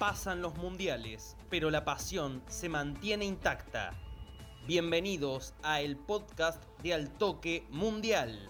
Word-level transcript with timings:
Pasan 0.00 0.40
los 0.40 0.56
mundiales, 0.56 1.36
pero 1.50 1.70
la 1.70 1.84
pasión 1.84 2.42
se 2.48 2.70
mantiene 2.70 3.26
intacta. 3.26 3.92
Bienvenidos 4.66 5.52
a 5.62 5.82
el 5.82 5.98
podcast 5.98 6.64
de 6.82 6.94
Altoque 6.94 7.66
Mundial. 7.68 8.48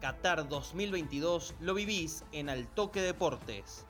Qatar 0.00 0.48
2022 0.48 1.56
lo 1.58 1.74
vivís 1.74 2.24
en 2.30 2.48
Altoque 2.48 3.00
Deportes. 3.00 3.84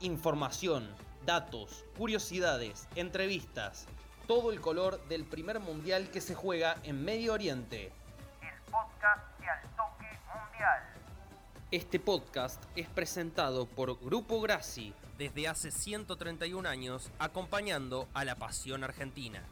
Información, 0.00 0.94
datos, 1.24 1.86
curiosidades, 1.96 2.86
entrevistas, 2.96 3.86
todo 4.26 4.52
el 4.52 4.60
color 4.60 5.02
del 5.08 5.24
primer 5.24 5.58
mundial 5.58 6.10
que 6.10 6.20
se 6.20 6.34
juega 6.34 6.76
en 6.82 7.02
Medio 7.02 7.32
Oriente. 7.32 7.94
El 8.42 8.60
podcast 8.70 9.40
de 9.40 9.48
Altoque 9.48 10.18
Mundial. 10.28 10.91
Este 11.72 11.98
podcast 11.98 12.62
es 12.76 12.86
presentado 12.86 13.64
por 13.64 13.98
Grupo 13.98 14.42
Grassi 14.42 14.92
desde 15.16 15.48
hace 15.48 15.70
131 15.70 16.68
años 16.68 17.10
acompañando 17.18 18.08
a 18.12 18.26
la 18.26 18.34
pasión 18.34 18.84
argentina. 18.84 19.42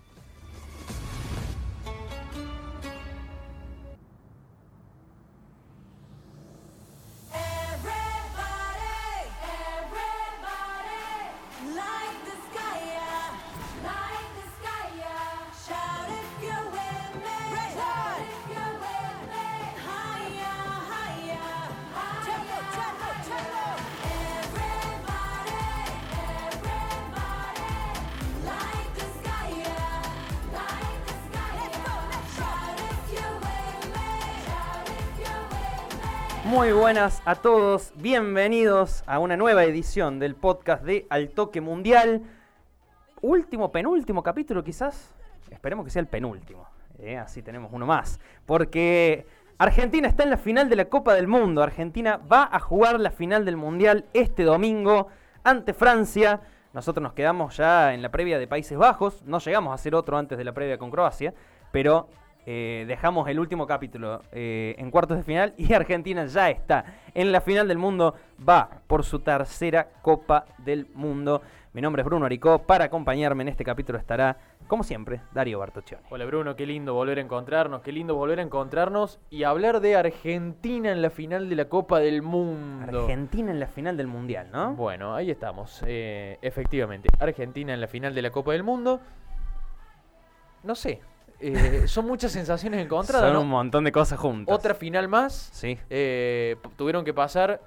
Muy 36.51 36.73
buenas 36.73 37.23
a 37.27 37.37
todos, 37.37 37.93
bienvenidos 37.95 39.05
a 39.07 39.21
una 39.21 39.37
nueva 39.37 39.63
edición 39.63 40.19
del 40.19 40.35
podcast 40.35 40.83
de 40.83 41.07
Al 41.09 41.29
Toque 41.29 41.61
Mundial. 41.61 42.23
Último, 43.21 43.71
penúltimo 43.71 44.21
capítulo 44.25 44.65
quizás. 44.65 45.15
Esperemos 45.49 45.85
que 45.85 45.93
sea 45.93 46.01
el 46.01 46.09
penúltimo. 46.09 46.67
¿eh? 46.99 47.17
Así 47.19 47.41
tenemos 47.41 47.71
uno 47.73 47.87
más. 47.87 48.19
Porque 48.47 49.29
Argentina 49.59 50.09
está 50.09 50.25
en 50.25 50.31
la 50.31 50.39
final 50.39 50.69
de 50.69 50.75
la 50.75 50.87
Copa 50.87 51.15
del 51.15 51.29
Mundo. 51.29 51.63
Argentina 51.63 52.17
va 52.17 52.49
a 52.51 52.59
jugar 52.59 52.99
la 52.99 53.13
final 53.13 53.45
del 53.45 53.57
Mundial 53.57 54.07
este 54.13 54.43
domingo 54.43 55.07
ante 55.45 55.73
Francia. 55.73 56.41
Nosotros 56.73 57.01
nos 57.01 57.13
quedamos 57.13 57.59
ya 57.59 57.95
en 57.95 58.03
la 58.03 58.11
previa 58.11 58.41
de 58.41 58.49
Países 58.49 58.77
Bajos. 58.77 59.23
No 59.25 59.39
llegamos 59.39 59.71
a 59.71 59.75
hacer 59.75 59.95
otro 59.95 60.19
antes 60.19 60.37
de 60.37 60.43
la 60.43 60.53
previa 60.53 60.79
con 60.79 60.91
Croacia. 60.91 61.33
Pero 61.71 62.09
eh, 62.47 62.85
dejamos 62.89 63.29
el 63.29 63.39
último 63.39 63.67
capítulo 63.67 64.23
eh, 64.33 64.75
en 64.79 64.91
cuartos 64.91 65.17
de 65.17 65.23
final 65.23 65.55
y 65.57 65.73
Argentina 65.73 66.25
ya 66.27 66.51
está 66.51 66.85
en 67.15 67.33
la 67.33 67.41
final 67.41 67.69
del 67.69 67.79
mundo. 67.79 68.15
Va 68.47 68.69
por 68.87 69.05
su 69.05 69.21
tercera 69.21 69.89
Copa 70.03 70.47
del 70.59 70.89
Mundo. 70.95 71.43
Mi 71.73 71.81
nombre 71.81 72.03
es 72.03 72.07
Bruno 72.07 72.27
Aricó. 72.27 72.61
Para 72.61 72.87
acompañarme 72.87 73.43
en 73.43 73.49
este 73.49 73.65
capítulo 73.65 73.97
estará, 73.99 74.37
como 74.67 74.83
siempre, 74.83 75.21
Darío 75.33 75.61
Bartoccioni. 75.61 76.03
Hola 76.11 76.25
Bruno, 76.25 76.57
qué 76.57 76.67
lindo 76.67 76.95
volver 76.95 77.19
a 77.19 77.21
encontrarnos, 77.21 77.83
qué 77.83 77.93
lindo 77.93 78.17
volver 78.17 78.41
a 78.41 78.43
encontrarnos 78.43 79.21
y 79.31 79.45
hablar 79.45 79.81
de 79.81 79.95
Argentina 79.95 80.91
en 80.91 81.01
la 81.01 81.11
final 81.11 81.49
de 81.49 81.55
la 81.55 81.67
Copa 81.67 82.01
del 82.01 82.23
Mundo. 82.23 83.03
Argentina 83.03 83.53
en 83.53 83.61
la 83.61 83.69
final 83.69 83.97
del 83.97 84.09
Mundial, 84.09 84.49
¿no? 84.51 84.75
Bueno, 84.75 85.15
ahí 85.15 85.31
estamos, 85.31 85.85
eh, 85.87 86.39
efectivamente. 86.43 87.09
Argentina 87.21 87.73
en 87.73 87.81
la 87.81 87.87
final 87.87 88.15
de 88.15 88.23
la 88.23 88.31
Copa 88.31 88.51
del 88.51 88.65
Mundo. 88.65 89.01
No 90.65 90.75
sé, 90.75 91.01
eh, 91.41 91.83
son 91.87 92.07
muchas 92.07 92.33
sensaciones 92.33 92.81
encontradas. 92.85 93.27
Son 93.27 93.35
¿no? 93.35 93.41
un 93.43 93.49
montón 93.49 93.85
de 93.85 93.93
cosas 93.93 94.19
juntas. 94.19 94.55
Otra 94.55 94.75
final 94.75 95.09
más. 95.09 95.51
Sí. 95.53 95.79
Eh, 95.89 96.57
tuvieron 96.77 97.05
que 97.05 97.15
pasar 97.15 97.61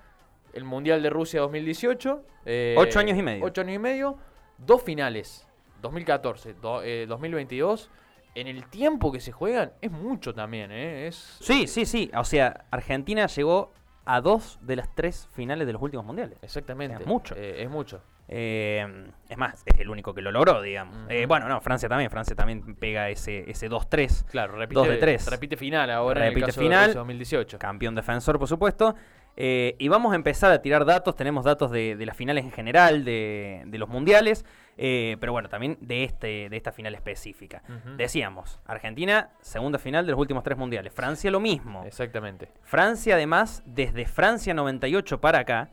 el 0.54 0.64
Mundial 0.64 1.02
de 1.02 1.10
Rusia 1.10 1.42
2018. 1.42 2.24
eh, 2.46 2.76
Ocho 2.78 3.00
años 3.00 3.18
y 3.18 3.22
medio. 3.24 3.46
Ocho 3.46 3.62
años 3.62 3.76
y 3.76 3.80
medio. 3.80 4.18
Dos 4.58 4.82
finales. 4.84 5.48
2014, 5.82 6.54
do- 6.54 6.82
eh, 6.84 7.06
2022. 7.08 7.90
En 8.36 8.48
el 8.48 8.66
tiempo 8.70 9.12
que 9.12 9.20
se 9.20 9.32
juegan 9.32 9.74
es 9.82 9.92
mucho 9.92 10.34
también. 10.34 10.72
Es, 10.72 11.38
Sí, 11.42 11.68
sí, 11.68 11.86
sí. 11.86 12.10
O 12.16 12.24
sea, 12.24 12.66
Argentina 12.72 13.28
llegó 13.28 13.72
a 14.06 14.22
dos 14.22 14.58
de 14.62 14.76
las 14.76 14.94
tres 14.96 15.28
finales 15.34 15.68
de 15.68 15.74
los 15.74 15.82
últimos 15.82 16.06
mundiales. 16.06 16.38
Exactamente. 16.42 17.02
Es 17.04 17.08
mucho. 17.08 17.36
es 17.36 17.70
mucho. 17.70 18.02
Eh, 18.28 19.08
es 19.30 19.38
más, 19.38 19.64
es 19.66 19.80
el 19.80 19.90
único 19.90 20.14
que 20.14 20.22
lo 20.22 20.32
logró, 20.32 20.62
digamos. 20.62 20.98
Eh, 21.10 21.26
bueno, 21.26 21.48
no, 21.48 21.60
Francia 21.62 21.90
también. 21.90 22.10
Francia 22.10 22.36
también 22.36 22.76
pega 22.76 23.10
ese, 23.10 23.50
ese 23.50 23.70
2-3. 23.70 24.26
Claro, 24.26 24.56
repite, 24.56 24.80
Dos 24.80 24.88
de 24.88 24.98
tres. 24.98 25.30
repite 25.30 25.58
final 25.58 25.90
ahora 25.92 26.22
en 26.22 26.28
Repite 26.30 26.46
el 26.46 26.46
caso 26.48 26.62
final. 26.62 26.82
de 26.82 26.88
Rusia 26.88 27.00
2018. 27.00 27.60
Campeón 27.60 27.96
defensor, 27.96 28.40
por 28.40 28.48
supuesto. 28.48 28.96
Eh, 29.36 29.76
y 29.80 29.88
vamos 29.88 30.14
a 30.14 30.16
empezar 30.16 30.52
a 30.52 30.62
tirar 30.62 30.86
datos. 30.86 31.16
Tenemos 31.16 31.44
datos 31.44 31.72
de, 31.72 31.96
de 31.96 32.06
las 32.06 32.16
finales 32.16 32.46
en 32.46 32.52
general, 32.52 33.04
de, 33.04 33.64
de 33.66 33.78
los 33.80 33.90
mundiales. 33.90 34.46
eh, 34.78 35.18
pero 35.20 35.32
bueno, 35.32 35.50
también 35.50 35.78
de, 35.82 36.04
este, 36.04 36.50
de 36.50 36.58
esta 36.58 36.72
final 36.72 36.94
específica. 36.96 37.62
Decíamos, 37.98 38.60
Argentina, 38.66 39.30
segunda 39.42 39.80
final 39.80 40.06
de 40.06 40.12
los 40.12 40.20
últimos 40.20 40.44
tres 40.44 40.58
mundiales. 40.58 40.94
Francia 40.94 41.30
lo 41.32 41.40
mismo. 41.40 41.84
Exactamente. 41.86 42.50
Francia, 42.62 43.16
además, 43.16 43.64
desde 43.66 44.06
Francia 44.06 44.54
98 44.54 45.20
para 45.20 45.40
acá, 45.40 45.70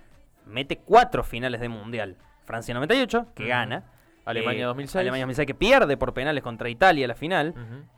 mete 0.47 0.79
cuatro 0.79 1.23
finales 1.23 1.61
de 1.61 1.69
mundial. 1.69 2.17
Francia 2.51 2.75
98, 2.75 3.29
que 3.35 3.47
gana. 3.47 3.85
Alemania 4.25 4.63
Eh, 4.63 4.67
2006. 4.67 4.97
Alemania 4.97 5.25
2006, 5.25 5.47
que 5.47 5.55
pierde 5.55 5.97
por 5.97 6.13
penales 6.13 6.43
contra 6.43 6.69
Italia 6.69 7.07
la 7.07 7.15
final. 7.15 7.55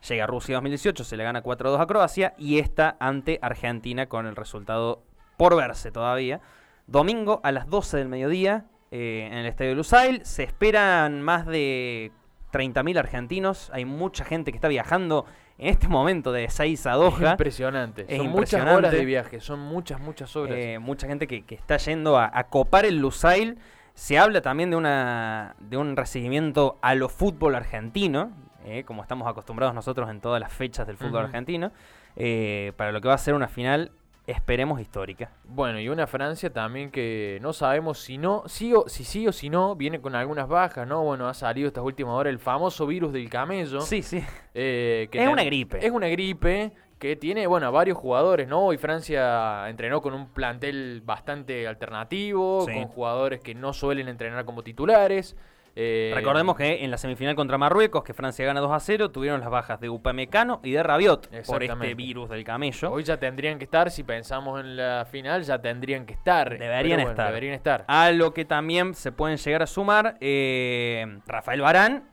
Llega 0.06 0.26
Rusia 0.26 0.56
2018, 0.56 1.04
se 1.04 1.16
le 1.16 1.24
gana 1.24 1.42
4-2 1.42 1.80
a 1.80 1.86
Croacia. 1.86 2.34
Y 2.38 2.58
esta 2.58 2.96
ante 3.00 3.38
Argentina 3.42 4.06
con 4.06 4.26
el 4.26 4.36
resultado 4.36 5.02
por 5.38 5.56
verse 5.56 5.90
todavía. 5.90 6.40
Domingo 6.86 7.40
a 7.42 7.50
las 7.52 7.66
12 7.66 7.96
del 7.96 8.08
mediodía 8.08 8.66
eh, 8.90 9.28
en 9.30 9.38
el 9.38 9.46
Estadio 9.46 9.74
Lusail. 9.74 10.24
Se 10.24 10.42
esperan 10.42 11.22
más 11.22 11.46
de 11.46 12.12
30.000 12.52 12.98
argentinos. 12.98 13.70
Hay 13.72 13.84
mucha 13.86 14.24
gente 14.24 14.52
que 14.52 14.56
está 14.58 14.68
viajando 14.68 15.24
en 15.58 15.68
este 15.68 15.88
momento 15.88 16.30
de 16.32 16.48
6 16.48 16.86
a 16.86 16.92
Doha. 16.92 17.30
Impresionante. 17.32 18.02
Es 18.08 18.16
son 18.18 18.26
impresionante. 18.26 18.70
muchas 18.72 18.78
horas 18.78 18.92
de 18.92 19.04
viaje, 19.04 19.40
son 19.40 19.60
muchas, 19.60 20.00
muchas 20.00 20.36
horas. 20.36 20.56
Eh, 20.58 20.78
mucha 20.78 21.06
gente 21.06 21.26
que, 21.26 21.42
que 21.44 21.54
está 21.54 21.78
yendo 21.78 22.16
a, 22.18 22.30
a 22.32 22.44
copar 22.44 22.84
el 22.84 22.98
Lusail. 22.98 23.58
Se 23.94 24.18
habla 24.18 24.40
también 24.40 24.70
de 24.70 24.76
una 24.76 25.54
de 25.60 25.76
un 25.76 25.96
recibimiento 25.96 26.78
a 26.82 26.94
lo 26.94 27.08
fútbol 27.08 27.54
argentino, 27.54 28.30
eh, 28.64 28.84
como 28.84 29.02
estamos 29.02 29.28
acostumbrados 29.28 29.74
nosotros 29.74 30.08
en 30.10 30.20
todas 30.20 30.40
las 30.40 30.52
fechas 30.52 30.86
del 30.86 30.96
fútbol 30.96 31.24
argentino, 31.24 31.72
eh, 32.16 32.72
para 32.76 32.92
lo 32.92 33.00
que 33.00 33.08
va 33.08 33.14
a 33.14 33.18
ser 33.18 33.34
una 33.34 33.48
final, 33.48 33.92
esperemos, 34.26 34.80
histórica. 34.80 35.30
Bueno, 35.44 35.80
y 35.80 35.88
una 35.88 36.06
Francia 36.06 36.50
también 36.52 36.90
que 36.90 37.38
no 37.42 37.52
sabemos 37.52 37.98
si 37.98 38.18
no, 38.18 38.44
sí 38.46 38.72
o, 38.72 38.88
si 38.88 39.04
sí 39.04 39.26
o 39.26 39.32
si 39.32 39.50
no, 39.50 39.74
viene 39.74 40.00
con 40.00 40.14
algunas 40.14 40.48
bajas, 40.48 40.86
¿no? 40.86 41.02
Bueno, 41.02 41.28
ha 41.28 41.34
salido 41.34 41.68
estas 41.68 41.84
últimas 41.84 42.14
horas 42.14 42.30
el 42.30 42.38
famoso 42.38 42.86
virus 42.86 43.12
del 43.12 43.28
camello. 43.28 43.80
Sí, 43.82 44.02
sí. 44.02 44.24
eh, 44.54 45.08
que 45.10 45.22
Es 45.22 45.28
una 45.28 45.44
gripe. 45.44 45.84
Es 45.84 45.90
una 45.90 46.08
gripe 46.08 46.72
que 47.02 47.16
tiene, 47.16 47.48
bueno, 47.48 47.72
varios 47.72 47.98
jugadores, 47.98 48.46
¿no? 48.46 48.60
Hoy 48.66 48.78
Francia 48.78 49.68
entrenó 49.68 50.00
con 50.00 50.14
un 50.14 50.28
plantel 50.28 51.02
bastante 51.04 51.66
alternativo, 51.66 52.64
Sí. 52.64 52.74
con 52.74 52.84
jugadores 52.84 53.40
que 53.40 53.56
no 53.56 53.72
suelen 53.72 54.06
entrenar 54.06 54.44
como 54.44 54.62
titulares. 54.62 55.36
eh, 55.74 56.12
Recordemos 56.14 56.54
que 56.54 56.84
en 56.84 56.90
la 56.92 56.98
semifinal 56.98 57.34
contra 57.34 57.58
Marruecos, 57.58 58.04
que 58.04 58.12
Francia 58.14 58.44
gana 58.46 58.60
2 58.60 58.70
a 58.70 58.78
0, 58.78 59.10
tuvieron 59.10 59.40
las 59.40 59.48
bajas 59.50 59.80
de 59.80 59.88
Upamecano 59.88 60.60
y 60.62 60.70
de 60.70 60.82
Rabiot 60.82 61.28
por 61.46 61.62
este 61.64 61.94
virus 61.94 62.28
del 62.28 62.44
camello. 62.44 62.92
Hoy 62.92 63.02
ya 63.02 63.16
tendrían 63.16 63.58
que 63.58 63.64
estar, 63.64 63.90
si 63.90 64.04
pensamos 64.04 64.60
en 64.60 64.76
la 64.76 65.04
final, 65.10 65.42
ya 65.42 65.60
tendrían 65.60 66.04
que 66.06 66.12
estar. 66.12 66.50
Deberían 66.56 66.98
bueno, 66.98 67.10
estar. 67.10 67.26
Deberían 67.28 67.54
estar. 67.54 67.84
A 67.88 68.12
lo 68.12 68.32
que 68.32 68.44
también 68.44 68.94
se 68.94 69.10
pueden 69.12 69.38
llegar 69.38 69.62
a 69.62 69.66
sumar 69.66 70.18
eh, 70.20 71.18
Rafael 71.26 71.62
Barán 71.62 72.04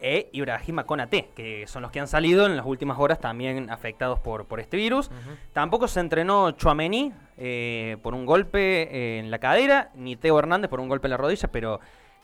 e 0.00 0.28
Ibrahima 0.32 0.84
Konate, 0.84 1.30
que 1.34 1.66
son 1.66 1.82
los 1.82 1.90
que 1.90 2.00
han 2.00 2.08
salido 2.08 2.46
en 2.46 2.56
las 2.56 2.66
últimas 2.66 2.98
horas 2.98 3.20
también 3.20 3.70
afectados 3.70 4.18
por, 4.18 4.46
por 4.46 4.60
este 4.60 4.76
virus. 4.76 5.10
Tampoco 5.52 5.88
se 5.88 6.00
entrenó 6.00 6.52
Chuamení 6.52 7.12
eh, 7.36 7.96
por 8.02 8.14
un 8.14 8.26
golpe 8.26 8.82
eh, 8.82 9.18
en 9.18 9.30
la 9.30 9.38
cadera, 9.38 9.90
ni 9.94 10.16
Teo 10.16 10.38
Hernández 10.38 10.70
por 10.70 10.80
un 10.80 10.88
golpe 10.88 11.06
en 11.06 11.10
la 11.10 11.16
rodilla, 11.16 11.48
pero 11.52 11.80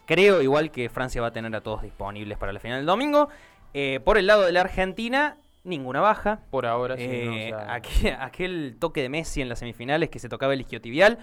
creo 0.07 0.43
igual 0.43 0.71
que 0.71 0.89
Francia 0.89 1.21
va 1.21 1.29
a 1.29 1.33
tener 1.33 1.55
a 1.55 1.61
todos 1.61 1.83
disponibles 1.83 2.39
para 2.39 2.53
la 2.53 2.61
final 2.61 2.79
del 2.79 2.87
domingo. 2.87 3.29
Eh, 3.75 4.01
por 4.05 4.19
el 4.19 4.27
lado 4.27 4.43
de 4.43 4.53
la 4.53 4.63
Argentina, 4.63 5.37
ninguna 5.65 6.01
baja. 6.01 6.41
Por 6.51 6.67
ahora, 6.67 6.97
sí. 6.97 7.07
¿no? 7.25 7.33
O 7.33 7.35
sea, 7.35 7.75
aquel, 7.75 8.17
aquel 8.21 8.77
toque 8.79 9.03
de 9.03 9.09
Messi 9.09 9.43
en 9.43 9.49
las 9.49 9.59
semifinales 9.59 10.09
que 10.09 10.19
se 10.19 10.29
tocaba 10.29 10.55
el 10.55 10.61
isquiotibial 10.61 11.19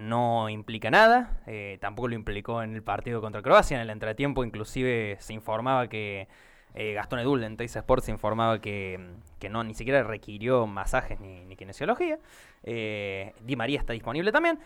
no 0.00 0.48
implica 0.48 0.90
nada. 0.90 1.40
eh, 1.46 1.78
tampoco 1.80 2.08
lo 2.08 2.14
implicó 2.14 2.62
en 2.62 2.74
el 2.74 2.82
partido 2.82 3.20
contra 3.20 3.42
Croacia. 3.42 3.76
En 3.76 3.82
el 3.82 3.90
entretiempo 3.90 4.44
inclusive 4.44 5.16
se 5.20 5.32
informaba 5.34 5.88
que 5.88 6.26
eh, 6.74 6.94
Gastón 6.94 7.18
Edul 7.18 7.44
en 7.44 7.56
Teis 7.56 7.76
Sports 7.76 8.08
informaba 8.08 8.60
que, 8.60 8.98
que 9.38 9.48
no 9.48 9.62
ni 9.62 9.74
siquiera 9.74 10.02
requirió 10.02 10.66
masajes 10.66 11.20
ni, 11.20 11.44
ni 11.44 11.56
kinesiología. 11.56 12.18
Eh, 12.62 13.34
Di 13.40 13.56
María 13.56 13.78
está 13.78 13.92
disponible 13.92 14.32
también. 14.32 14.58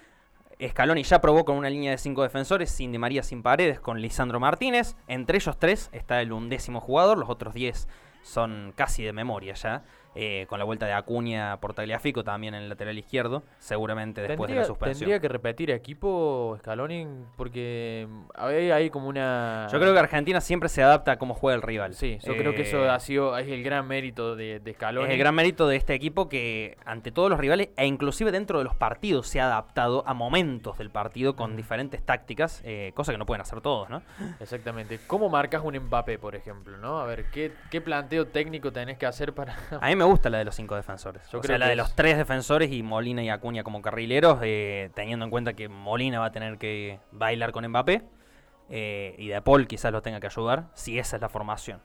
Scaloni 0.69 1.03
ya 1.03 1.21
probó 1.21 1.45
con 1.45 1.57
una 1.57 1.69
línea 1.69 1.91
de 1.91 1.99
cinco 1.99 2.23
defensores, 2.23 2.71
sin 2.71 2.93
Di 2.93 2.99
María, 2.99 3.25
sin 3.25 3.43
Paredes, 3.43 3.81
con 3.81 4.01
Lisandro 4.01 4.39
Martínez. 4.39 4.95
Entre 5.09 5.37
ellos 5.37 5.59
tres 5.59 5.91
está 5.93 6.21
el 6.23 6.33
undécimo 6.33 6.81
jugador, 6.81 7.19
los 7.19 7.29
otros 7.29 7.55
diez 7.55 7.89
son 8.23 8.73
casi 8.77 9.03
de 9.03 9.13
memoria 9.13 9.55
ya. 9.55 9.83
Eh, 10.15 10.47
con 10.49 10.59
la 10.59 10.65
vuelta 10.65 10.87
de 10.87 10.93
Acuña 10.93 11.59
por 11.61 11.75
Tagliafico 11.75 12.25
también 12.25 12.55
en 12.55 12.63
el 12.63 12.69
lateral 12.69 12.97
izquierdo, 12.99 13.43
seguramente 13.59 14.23
después 14.23 14.51
de 14.51 14.57
la 14.57 14.65
suspensión. 14.65 15.01
tendría 15.01 15.21
que 15.21 15.29
repetir 15.29 15.71
equipo 15.71 16.57
Scaloni 16.61 17.07
porque 17.37 18.07
mm, 18.09 18.23
hay, 18.35 18.71
hay 18.71 18.91
como 18.91 19.09
una... 19.09 19.69
Yo 19.71 19.79
creo 19.81 19.93
que 19.93 19.99
Argentina 19.99 20.41
siempre 20.41 20.69
se 20.69 20.83
adapta 20.83 21.13
a 21.13 21.19
cómo 21.19 21.35
juega 21.35 21.57
el 21.57 21.63
rival. 21.63 21.95
Sí, 21.95 22.19
yo 22.25 22.37
creo 22.37 22.55
que 22.55 22.63
eso 22.63 22.85
Eh, 22.85 22.89
ha 22.89 23.01
sido 23.01 23.37
es 23.39 23.49
el 23.49 23.63
gran 23.63 23.87
mérito 23.87 24.37
de, 24.37 24.61
de 24.61 24.75
Scaloni. 24.75 25.07
Es 25.07 25.13
el 25.13 25.19
gran 25.19 25.35
mérito 25.35 25.67
de 25.69 25.77
este 25.77 25.95
equipo 25.95 26.29
que 26.29 26.77
ante 26.85 27.13
todos 27.13 27.31
los 27.31 27.39
rivales 27.39 27.71
e 27.77 27.87
inclusive 27.87 28.31
dentro 28.31 28.59
de 28.59 28.65
los 28.65 28.75
partidos 28.75 29.29
se 29.29 29.41
ha 29.41 29.47
adaptado 29.47 30.05
a 30.07 30.15
momentos 30.15 30.79
del 30.79 30.91
partido 30.91 31.37
con 31.37 31.57
diferentes 31.57 32.05
tácticas, 32.05 32.63
eh, 32.65 32.93
cosa 32.95 33.13
que 33.13 33.19
no 33.19 33.27
pueden 33.27 33.41
hacer 33.41 33.61
todos, 33.61 33.89
¿no? 33.91 34.03
Exactamente. 34.41 34.99
¿Cómo 35.07 35.29
marcas 35.29 35.63
un 35.65 35.77
Mbappé, 35.77 36.19
por 36.19 36.35
ejemplo? 36.35 36.77
¿no? 36.79 37.01
A 37.01 37.07
ver, 37.07 37.27
¿qué, 37.33 37.53
qué 37.71 37.81
planteo 37.81 38.27
técnico 38.27 38.73
tenés 38.73 38.99
que 38.99 39.07
hacer 39.07 39.33
para... 39.33 39.57
A 39.81 39.89
mí 39.89 39.97
me 39.97 40.04
gusta 40.05 40.31
la 40.31 40.39
de 40.39 40.45
los 40.45 40.55
cinco 40.55 40.75
defensores. 40.77 41.23
Yo 41.31 41.39
o 41.39 41.41
creo 41.43 41.49
sea, 41.51 41.59
la 41.59 41.67
de 41.67 41.73
es- 41.73 41.79
los 41.79 41.95
tres 41.95 42.17
defensores 42.17 42.71
y 42.73 42.83
Molina 42.83 43.23
y 43.23 43.29
Acuña 43.29 43.63
como 43.65 43.83
carrileros, 43.83 44.39
eh, 44.43 44.91
teniendo 44.95 45.25
en 45.25 45.31
cuenta 45.31 45.53
que 45.55 45.69
Molina 45.69 46.21
va 46.21 46.27
a 46.27 46.33
tener 46.33 46.59
que 46.59 46.99
bailar 47.13 47.53
con 47.53 47.67
Mbappé 47.67 48.03
eh, 48.71 49.15
y 49.19 49.29
De 49.29 49.43
Paul 49.43 49.67
quizás 49.67 49.93
lo 49.93 50.01
tenga 50.03 50.21
que 50.21 50.27
ayudar, 50.27 50.69
si 50.75 50.99
esa 50.99 51.17
es 51.17 51.23
la 51.23 51.29
formación. 51.29 51.81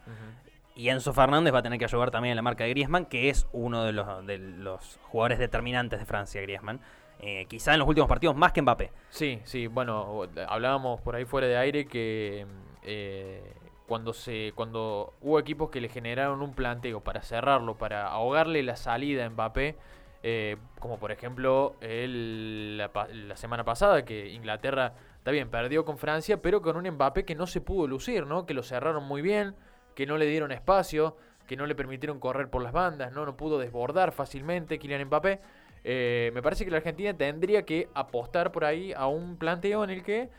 Y 0.76 0.88
Enzo 0.90 1.14
Fernández 1.14 1.54
va 1.54 1.60
a 1.60 1.62
tener 1.64 1.78
que 1.78 1.84
ayudar 1.86 2.10
también 2.10 2.32
en 2.32 2.36
la 2.38 2.42
marca 2.42 2.64
de 2.64 2.70
Griezmann, 2.70 3.06
que 3.06 3.30
es 3.30 3.48
uno 3.52 3.84
de 3.84 3.92
los, 3.92 4.26
de 4.26 4.38
los 4.38 4.98
jugadores 5.10 5.38
determinantes 5.40 6.00
de 6.00 6.06
Francia, 6.06 6.42
Griezmann. 6.42 6.80
Eh, 7.22 7.48
quizá 7.50 7.74
en 7.74 7.80
los 7.80 7.88
últimos 7.90 8.08
partidos 8.08 8.34
más 8.38 8.54
que 8.54 8.62
Mbappé. 8.62 8.94
Sí, 9.10 9.42
sí, 9.44 9.68
bueno, 9.68 10.22
hablábamos 10.48 11.02
por 11.02 11.16
ahí 11.16 11.26
fuera 11.26 11.48
de 11.48 11.58
aire 11.58 11.86
que 11.86 12.46
eh, 12.84 13.54
cuando 13.90 14.14
se 14.14 14.54
cuando 14.56 15.16
hubo 15.20 15.40
equipos 15.40 15.70
que 15.72 15.82
le 15.82 15.90
generaron 15.90 16.42
un 16.42 16.54
planteo 16.54 17.02
para 17.02 17.22
cerrarlo, 17.24 17.78
para 17.78 18.08
ahogarle 18.08 18.64
la 18.64 18.76
salida 18.78 19.26
a 19.26 19.30
Mbappé, 19.30 19.76
eh, 20.24 20.58
como 20.80 21.00
por 21.00 21.12
ejemplo 21.12 21.76
el- 21.82 22.78
la, 22.78 23.36
semana 23.36 23.66
pasada 23.66 24.06
que 24.06 24.30
Inglaterra, 24.30 24.94
está 25.18 25.32
bien, 25.32 25.50
perdió 25.50 25.86
con 25.86 25.98
Francia, 25.98 26.42
pero 26.42 26.62
con 26.62 26.78
un 26.78 26.88
Mbappé 26.90 27.26
que 27.26 27.36
no 27.36 27.48
se 27.48 27.62
pudo 27.62 27.88
lucir, 27.88 28.26
¿no? 28.28 28.46
Que 28.46 28.54
lo 28.54 28.62
cerraron 28.64 29.04
muy 29.06 29.22
bien, 29.24 29.56
que 29.96 30.06
no 30.06 30.18
le 30.18 30.28
dieron 30.28 30.52
espacio, 30.52 31.18
que 31.48 31.58
no 31.58 31.66
le 31.66 31.74
permitieron 31.74 32.20
correr 32.20 32.50
por 32.50 32.62
las 32.62 32.72
bandas, 32.72 33.12
no, 33.12 33.26
no 33.26 33.36
pudo 33.36 33.58
desbordar 33.58 34.12
fácilmente 34.12 34.78
Kylian 34.78 35.06
Mbappé. 35.08 35.40
Eh, 35.84 36.30
me 36.36 36.44
parece 36.44 36.64
que 36.64 36.70
la 36.72 36.78
Argentina 36.78 37.14
tendría 37.16 37.64
que 37.64 37.90
apostar 37.96 38.52
por 38.52 38.66
ahí 38.66 38.94
a 38.94 39.08
un 39.08 39.38
planteo 39.38 39.84
en 39.84 39.90
el 39.90 40.04
que 40.04 40.30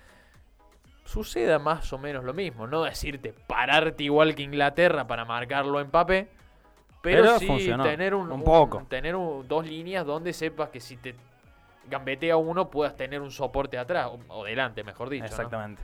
suceda 1.10 1.58
más 1.58 1.92
o 1.92 1.98
menos 1.98 2.24
lo 2.24 2.32
mismo. 2.32 2.66
No 2.66 2.82
decirte 2.84 3.34
pararte 3.46 4.04
igual 4.04 4.34
que 4.34 4.42
Inglaterra 4.42 5.06
para 5.06 5.24
marcarlo 5.24 5.78
a 5.78 5.84
Mbappé, 5.84 6.28
pero, 7.02 7.22
Pero 7.22 7.38
sí 7.38 7.46
funcionó, 7.46 7.82
tener 7.84 8.14
un, 8.14 8.30
un 8.30 8.44
poco. 8.44 8.84
tener 8.88 9.16
un- 9.16 9.46
dos 9.48 9.66
líneas 9.66 10.04
donde 10.06 10.32
sepas 10.32 10.68
que 10.68 10.80
si 10.80 10.96
te 10.96 11.14
gambetea 11.88 12.36
uno 12.36 12.70
puedas 12.70 12.94
tener 12.96 13.20
un 13.20 13.30
soporte 13.30 13.78
atrás 13.78 14.06
o, 14.06 14.20
o 14.28 14.44
delante, 14.44 14.84
mejor 14.84 15.08
dicho. 15.08 15.22
¿no? 15.24 15.26
Exactamente. 15.26 15.82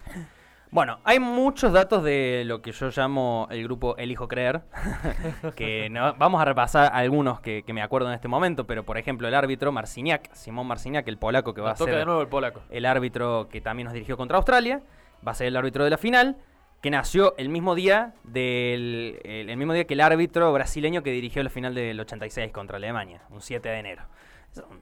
Bueno, 0.70 0.98
hay 1.04 1.20
muchos 1.20 1.72
datos 1.72 2.02
de 2.02 2.42
lo 2.44 2.60
que 2.60 2.72
yo 2.72 2.90
llamo 2.94 3.46
el 3.50 3.62
grupo 3.62 3.96
Elijo 3.96 4.26
Creer, 4.28 4.62
que 5.56 5.88
no- 5.90 6.14
vamos 6.14 6.40
a 6.42 6.44
repasar 6.44 6.90
algunos 6.92 7.40
que, 7.40 7.62
que 7.62 7.72
me 7.72 7.82
acuerdo 7.82 8.08
en 8.08 8.14
este 8.14 8.28
momento, 8.28 8.66
pero 8.66 8.84
por 8.84 8.98
ejemplo 8.98 9.26
el 9.28 9.34
árbitro 9.34 9.72
Marciniak, 9.72 10.32
Simón 10.34 10.66
Marciniak, 10.66 11.06
el 11.08 11.18
polaco 11.18 11.54
que 11.54 11.60
va 11.60 11.70
Nos 11.70 11.76
a 11.76 11.84
toca 11.84 11.90
ser 11.92 11.98
de 12.00 12.04
nuevo 12.04 12.20
el 12.20 12.28
polaco. 12.28 12.60
el 12.68 12.84
árbitro 12.84 13.48
que 13.50 13.60
también 13.60 13.84
nos 13.86 13.94
dirigió 13.94 14.16
contra 14.16 14.36
Australia, 14.36 14.82
va 15.26 15.32
a 15.32 15.34
ser 15.34 15.48
el 15.48 15.56
árbitro 15.56 15.84
de 15.84 15.90
la 15.90 15.98
final, 15.98 16.36
que 16.80 16.90
nació 16.90 17.34
el 17.38 17.48
mismo 17.48 17.74
día 17.74 18.14
del 18.24 19.18
el, 19.24 19.56
mismo 19.56 19.72
día 19.72 19.86
que 19.86 19.94
el 19.94 20.00
árbitro 20.00 20.52
brasileño 20.52 21.02
que 21.02 21.10
dirigió 21.10 21.42
la 21.42 21.50
final 21.50 21.74
del 21.74 21.98
86 21.98 22.52
contra 22.52 22.76
Alemania, 22.76 23.22
un 23.30 23.40
7 23.40 23.68
de 23.68 23.78
enero. 23.78 24.02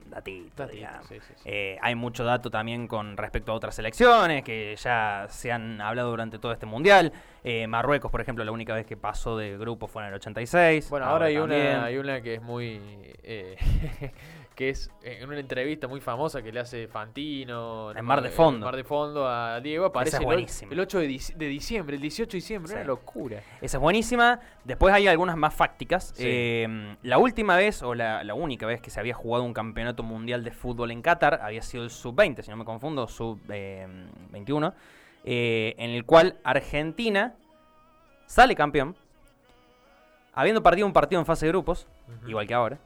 Datito, 0.06 0.67
digamos. 0.67 1.06
sí, 1.06 1.17
sí, 1.21 1.32
sí. 1.37 1.43
Eh, 1.44 1.79
hay 1.82 1.94
mucho 1.94 2.25
dato 2.25 2.50
también 2.50 2.87
con 2.88 3.17
respecto 3.17 3.53
a 3.53 3.55
otras 3.55 3.75
selecciones 3.75 4.43
que 4.44 4.75
ya 4.76 5.26
se 5.29 5.50
han 5.53 5.81
hablado 5.81 6.11
durante 6.11 6.38
todo 6.38 6.53
este 6.53 6.67
mundial. 6.67 7.12
Eh, 7.43 7.67
Marruecos, 7.67 8.11
por 8.11 8.21
ejemplo, 8.21 8.44
la 8.44 8.53
única 8.53 8.75
vez 8.75 8.87
que 8.87 8.97
pasó 8.97 9.37
de 9.37 9.56
grupo 9.59 9.87
fue 9.87 10.03
en 10.03 10.09
el 10.09 10.15
86. 10.15 10.88
Bueno, 10.91 11.06
ahora 11.06 11.26
hay 11.26 11.37
también. 11.37 11.61
una, 11.76 11.85
hay 11.85 11.97
una 11.99 12.21
que 12.23 12.35
es 12.35 12.43
muy. 12.43 12.81
eh, 13.23 13.56
que 14.55 14.69
es 14.71 14.88
en 15.03 15.29
una 15.29 15.41
entrevista 15.41 15.88
muy 15.88 16.00
famosa 16.00 16.41
que 16.41 16.53
le 16.53 16.61
hace 16.61 16.87
Fantino. 16.87 17.91
En 17.91 18.05
Mar 18.05 18.23
de 18.23 18.31
Fondo. 18.31 18.59
en 18.59 18.65
Mar 18.65 18.76
de 18.76 18.85
Fondo 18.85 19.29
a 19.29 19.61
Diego. 19.61 19.87
Aparece 19.87 20.19
es 20.19 20.62
el, 20.62 20.73
el 20.73 20.81
8 20.81 20.99
de, 21.00 21.09
dic- 21.09 21.35
de 21.35 21.47
diciembre, 21.49 21.97
el 21.97 22.03
18 22.03 22.31
de 22.31 22.37
diciembre. 22.37 22.69
Sí. 22.71 22.75
Una 22.76 22.85
locura. 22.85 23.43
Esa 23.61 23.76
es 23.79 23.81
buenísima. 23.81 24.38
Después 24.62 24.94
hay 24.94 25.09
algunas 25.09 25.37
más 25.37 25.55
fácticas. 25.55 26.12
Sí. 26.15 26.23
Eh, 26.26 26.97
la 27.03 27.19
última 27.19 27.56
vez, 27.56 27.82
o 27.82 27.94
la, 27.94 28.23
la 28.23 28.35
única 28.35 28.65
vez 28.65 28.81
que 28.81 28.91
se 28.91 29.00
había 29.00 29.15
jugado 29.15 29.43
un 29.43 29.53
campeonato 29.53 29.63
mundial 30.02 30.44
de 30.44 30.50
fútbol 30.50 30.90
en 30.90 31.02
Qatar, 31.02 31.40
había 31.43 31.62
sido 31.62 31.84
el 31.84 31.90
sub-20, 31.90 32.43
si 32.43 32.50
no 32.50 32.56
me 32.56 32.64
confundo, 32.64 33.06
sub-21, 33.06 34.75
eh, 35.25 35.75
en 35.78 35.90
el 35.90 36.05
cual 36.05 36.38
Argentina 36.44 37.34
sale 38.26 38.55
campeón, 38.55 38.96
habiendo 40.34 40.62
partido 40.62 40.87
un 40.87 40.93
partido 40.93 41.20
en 41.20 41.26
fase 41.26 41.46
de 41.46 41.52
grupos, 41.52 41.87
igual 42.26 42.46
que 42.46 42.55
ahora, 42.55 42.78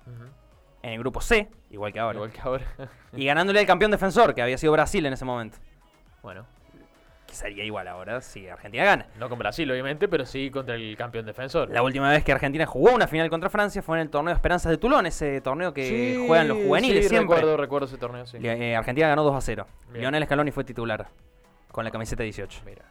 en 0.82 0.92
el 0.92 0.98
grupo 1.00 1.20
C, 1.20 1.48
igual 1.70 1.92
que 1.92 1.98
ahora, 2.00 2.16
Igual 2.16 2.32
que 2.32 2.40
ahora. 2.40 2.64
y 3.12 3.24
ganándole 3.24 3.60
al 3.60 3.66
campeón 3.66 3.90
defensor, 3.90 4.34
que 4.34 4.42
había 4.42 4.58
sido 4.58 4.72
Brasil 4.72 5.04
en 5.06 5.12
ese 5.12 5.24
momento. 5.24 5.58
bueno, 6.22 6.46
Que 7.28 7.34
sería 7.34 7.62
igual 7.62 7.86
ahora 7.88 8.22
si 8.22 8.48
Argentina 8.48 8.84
gana. 8.84 9.06
no 9.18 9.28
con 9.28 9.38
Brasil, 9.38 9.70
obviamente, 9.70 10.08
pero 10.08 10.24
sí 10.24 10.50
contra 10.50 10.74
el 10.76 10.96
campeón 10.96 11.26
defensor. 11.26 11.68
La 11.70 11.82
última 11.82 12.08
vez 12.10 12.24
que 12.24 12.32
Argentina 12.32 12.64
jugó 12.64 12.94
una 12.94 13.06
final 13.06 13.28
contra 13.28 13.50
Francia 13.50 13.82
fue 13.82 13.98
en 13.98 14.02
el 14.02 14.08
torneo 14.10 14.30
de 14.30 14.36
Esperanzas 14.36 14.70
de 14.70 14.78
Tulón, 14.78 15.04
ese 15.04 15.40
torneo 15.42 15.74
que 15.74 15.86
Sí, 15.86 16.24
juegan 16.26 16.48
los 16.48 16.56
juveniles 16.56 17.04
sí, 17.04 17.08
siempre. 17.10 17.36
Recuerdo, 17.36 17.56
recuerdo 17.58 17.86
ese 17.86 17.98
torneo, 17.98 18.24
sí. 18.26 18.38
Le- 18.38 18.70
eh, 18.72 18.76
Argentina 18.76 19.08
ganó 19.08 19.22
2 19.24 19.34
a 19.36 19.40
0. 19.42 19.66
Bien. 19.90 20.00
Lionel 20.00 20.24
Scaloni 20.24 20.50
fue 20.52 20.64
titular 20.64 21.06
con 21.70 21.84
la 21.84 21.90
camiseta 21.90 22.22
18. 22.22 22.62
Mira. 22.64 22.82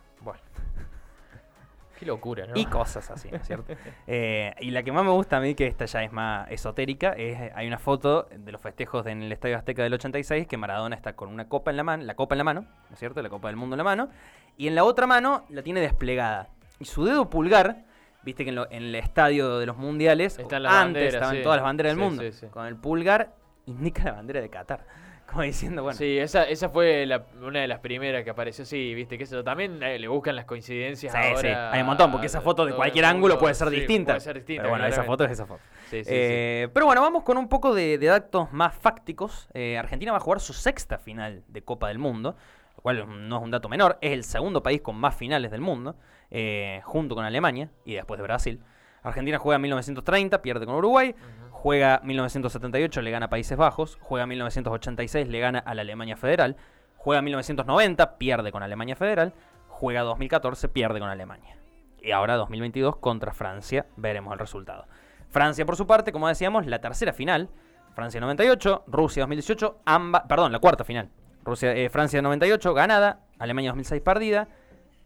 Qué 1.98 2.06
locura, 2.06 2.46
¿no? 2.46 2.54
Y 2.56 2.66
cosas 2.66 3.10
así, 3.10 3.30
¿no 3.32 3.38
es 3.38 3.48
cierto? 3.48 3.74
Eh, 4.08 4.54
y 4.60 4.72
la 4.72 4.84
que 4.84 4.92
más 4.92 5.04
me 5.04 5.12
gusta 5.12 5.38
a 5.38 5.40
mí, 5.40 5.56
que 5.56 5.66
esta 5.68 5.86
ya 5.86 6.04
es 6.04 6.12
más 6.12 6.50
esotérica, 6.52 7.14
es 7.14 7.52
hay 7.56 7.68
una 7.68 7.80
foto 7.80 8.28
de 8.32 8.52
los 8.52 8.62
festejos 8.62 9.06
en 9.08 9.24
el 9.24 9.32
Estadio 9.32 9.58
Azteca 9.58 9.84
del 9.84 9.94
86 9.94 10.48
que 10.48 10.58
Maradona 10.58 10.96
está 10.96 11.14
con 11.14 11.30
una 11.30 11.48
copa 11.50 11.72
en 11.72 11.78
la 11.78 11.84
mano, 11.84 12.04
la 12.04 12.16
copa 12.16 12.36
en 12.36 12.38
la 12.38 12.44
mano, 12.44 12.62
¿no 12.62 12.94
es 12.94 13.00
cierto? 13.00 13.22
La 13.22 13.30
copa 13.30 13.48
del 13.48 13.58
mundo 13.58 13.74
en 13.76 13.78
la 13.80 13.84
mano, 13.84 14.10
y 14.58 14.68
en 14.68 14.76
la 14.76 14.84
otra 14.84 15.08
mano 15.08 15.44
la 15.50 15.62
tiene 15.64 15.80
desplegada. 15.82 16.50
Y 16.80 16.86
su 16.86 17.04
dedo 17.06 17.30
pulgar, 17.30 17.84
viste 18.24 18.44
que 18.44 18.50
en, 18.50 18.56
lo- 18.56 18.70
en 18.72 18.84
el 18.84 18.96
estadio 18.96 19.58
de 19.58 19.66
los 19.66 19.78
mundiales, 19.78 20.38
antes 20.40 20.62
banderas, 20.62 21.14
estaban 21.16 21.36
sí. 21.36 21.42
todas 21.44 21.58
las 21.58 21.64
banderas 21.64 21.92
del 21.96 21.98
Sí, 22.00 22.04
mundo, 22.04 22.24
sí. 22.32 22.48
con 22.48 22.66
el 22.68 22.76
pulgar 22.76 23.34
indica 23.66 24.04
la 24.04 24.12
bandera 24.14 24.40
de 24.42 24.50
Qatar. 24.50 24.86
Como 25.30 25.42
diciendo, 25.42 25.84
bueno, 25.84 25.98
Sí, 25.98 26.18
esa, 26.18 26.44
esa 26.46 26.70
fue 26.70 27.06
la- 27.06 27.26
una 27.42 27.60
de 27.60 27.68
las 27.68 27.80
primeras 27.80 28.24
que 28.24 28.30
apareció, 28.30 28.64
sí, 28.66 28.94
viste 28.96 29.18
que 29.18 29.26
eso 29.26 29.44
también 29.44 29.84
eh, 29.84 30.00
le 30.00 30.08
buscan 30.08 30.36
las 30.38 30.46
coincidencias 30.46 31.12
Sí, 31.12 31.18
ahora 31.22 31.38
sí, 31.42 31.48
hay 31.48 31.82
un 31.82 31.88
montón, 31.88 32.12
porque 32.12 32.28
esa 32.28 32.40
foto 32.40 32.66
de 32.66 32.74
cualquier 32.74 33.04
ángulo 33.06 33.38
puede 33.38 33.54
ser 33.54 33.68
Sí, 33.70 33.76
distinta. 33.76 34.14
puede 34.14 34.22
ser 34.22 34.36
distinta, 34.38 34.64
Pero 34.64 34.70
bueno, 34.72 34.86
esa 34.86 35.04
foto 35.04 35.26
es 35.26 35.32
esa 35.32 35.46
foto. 35.46 35.60
Sí, 35.90 35.98
sí, 36.00 36.04
sí. 36.06 36.10
Eh, 36.14 36.70
Pero 36.74 36.86
bueno, 36.86 37.02
vamos 37.02 37.24
con 37.24 37.38
un 37.38 37.50
poco 37.50 37.76
de, 37.76 37.98
de 37.98 38.08
datos 38.08 38.52
más 38.54 38.74
fácticos. 38.74 39.50
Eh, 39.54 39.78
Argentina 39.78 40.12
va 40.14 40.18
a 40.18 40.22
jugar 40.22 40.40
su 40.40 40.54
sexta 40.54 40.98
final 40.98 41.44
de 41.50 41.62
Copa 41.62 41.90
del 41.90 42.00
Mundo, 42.00 42.36
lo 42.78 42.82
cual 42.82 43.28
no 43.28 43.38
es 43.38 43.44
un 43.44 43.52
dato 43.52 43.68
menor. 43.68 43.98
Es 44.02 44.14
el 44.14 44.24
segundo 44.24 44.64
país 44.64 44.80
con 44.82 44.96
más 44.96 45.14
finales 45.16 45.52
del 45.52 45.62
mundo, 45.62 45.98
eh, 46.32 46.80
junto 46.86 47.16
con 47.16 47.26
Alemania 47.26 47.70
y 47.86 47.96
después 47.96 48.18
de 48.18 48.24
Brasil. 48.24 48.62
Argentina 49.04 49.38
juega 49.40 49.56
en 49.58 49.62
1930, 49.62 50.42
pierde 50.42 50.66
con 50.66 50.76
Uruguay. 50.76 51.14
Juega 51.60 52.02
1978, 52.04 53.02
le 53.02 53.10
gana 53.10 53.26
a 53.26 53.30
Países 53.30 53.58
Bajos. 53.58 53.98
Juega 54.00 54.28
1986, 54.28 55.28
le 55.28 55.40
gana 55.40 55.58
a 55.58 55.74
la 55.74 55.82
Alemania 55.82 56.16
Federal. 56.16 56.56
Juega 56.98 57.24
1990, 57.24 58.20
pierde 58.20 58.52
con 58.52 58.62
Alemania 58.62 58.96
Federal. 58.96 59.34
Juega 59.68 60.02
2014, 60.02 60.70
pierde 60.70 61.00
con 61.00 61.10
Alemania. 61.10 61.58
Y 62.00 62.12
ahora 62.12 62.36
2022 62.36 62.98
contra 62.98 63.34
Francia, 63.34 63.88
veremos 63.96 64.34
el 64.34 64.40
resultado. 64.40 64.86
Francia, 65.30 65.66
por 65.66 65.76
su 65.76 65.88
parte, 65.88 66.12
como 66.12 66.28
decíamos, 66.28 66.68
la 66.68 66.80
tercera 66.80 67.12
final. 67.12 67.50
Francia 67.96 68.22
98, 68.22 68.84
Rusia 68.86 69.24
2018, 69.24 69.80
ambas, 69.84 70.26
perdón, 70.30 70.52
la 70.52 70.60
cuarta 70.60 70.84
final. 70.84 71.10
Rusia, 71.44 71.74
eh, 71.74 71.90
Francia 71.90 72.22
98, 72.22 72.72
ganada. 72.76 73.22
Alemania 73.40 73.72
2006, 73.72 74.04
perdida. 74.04 74.48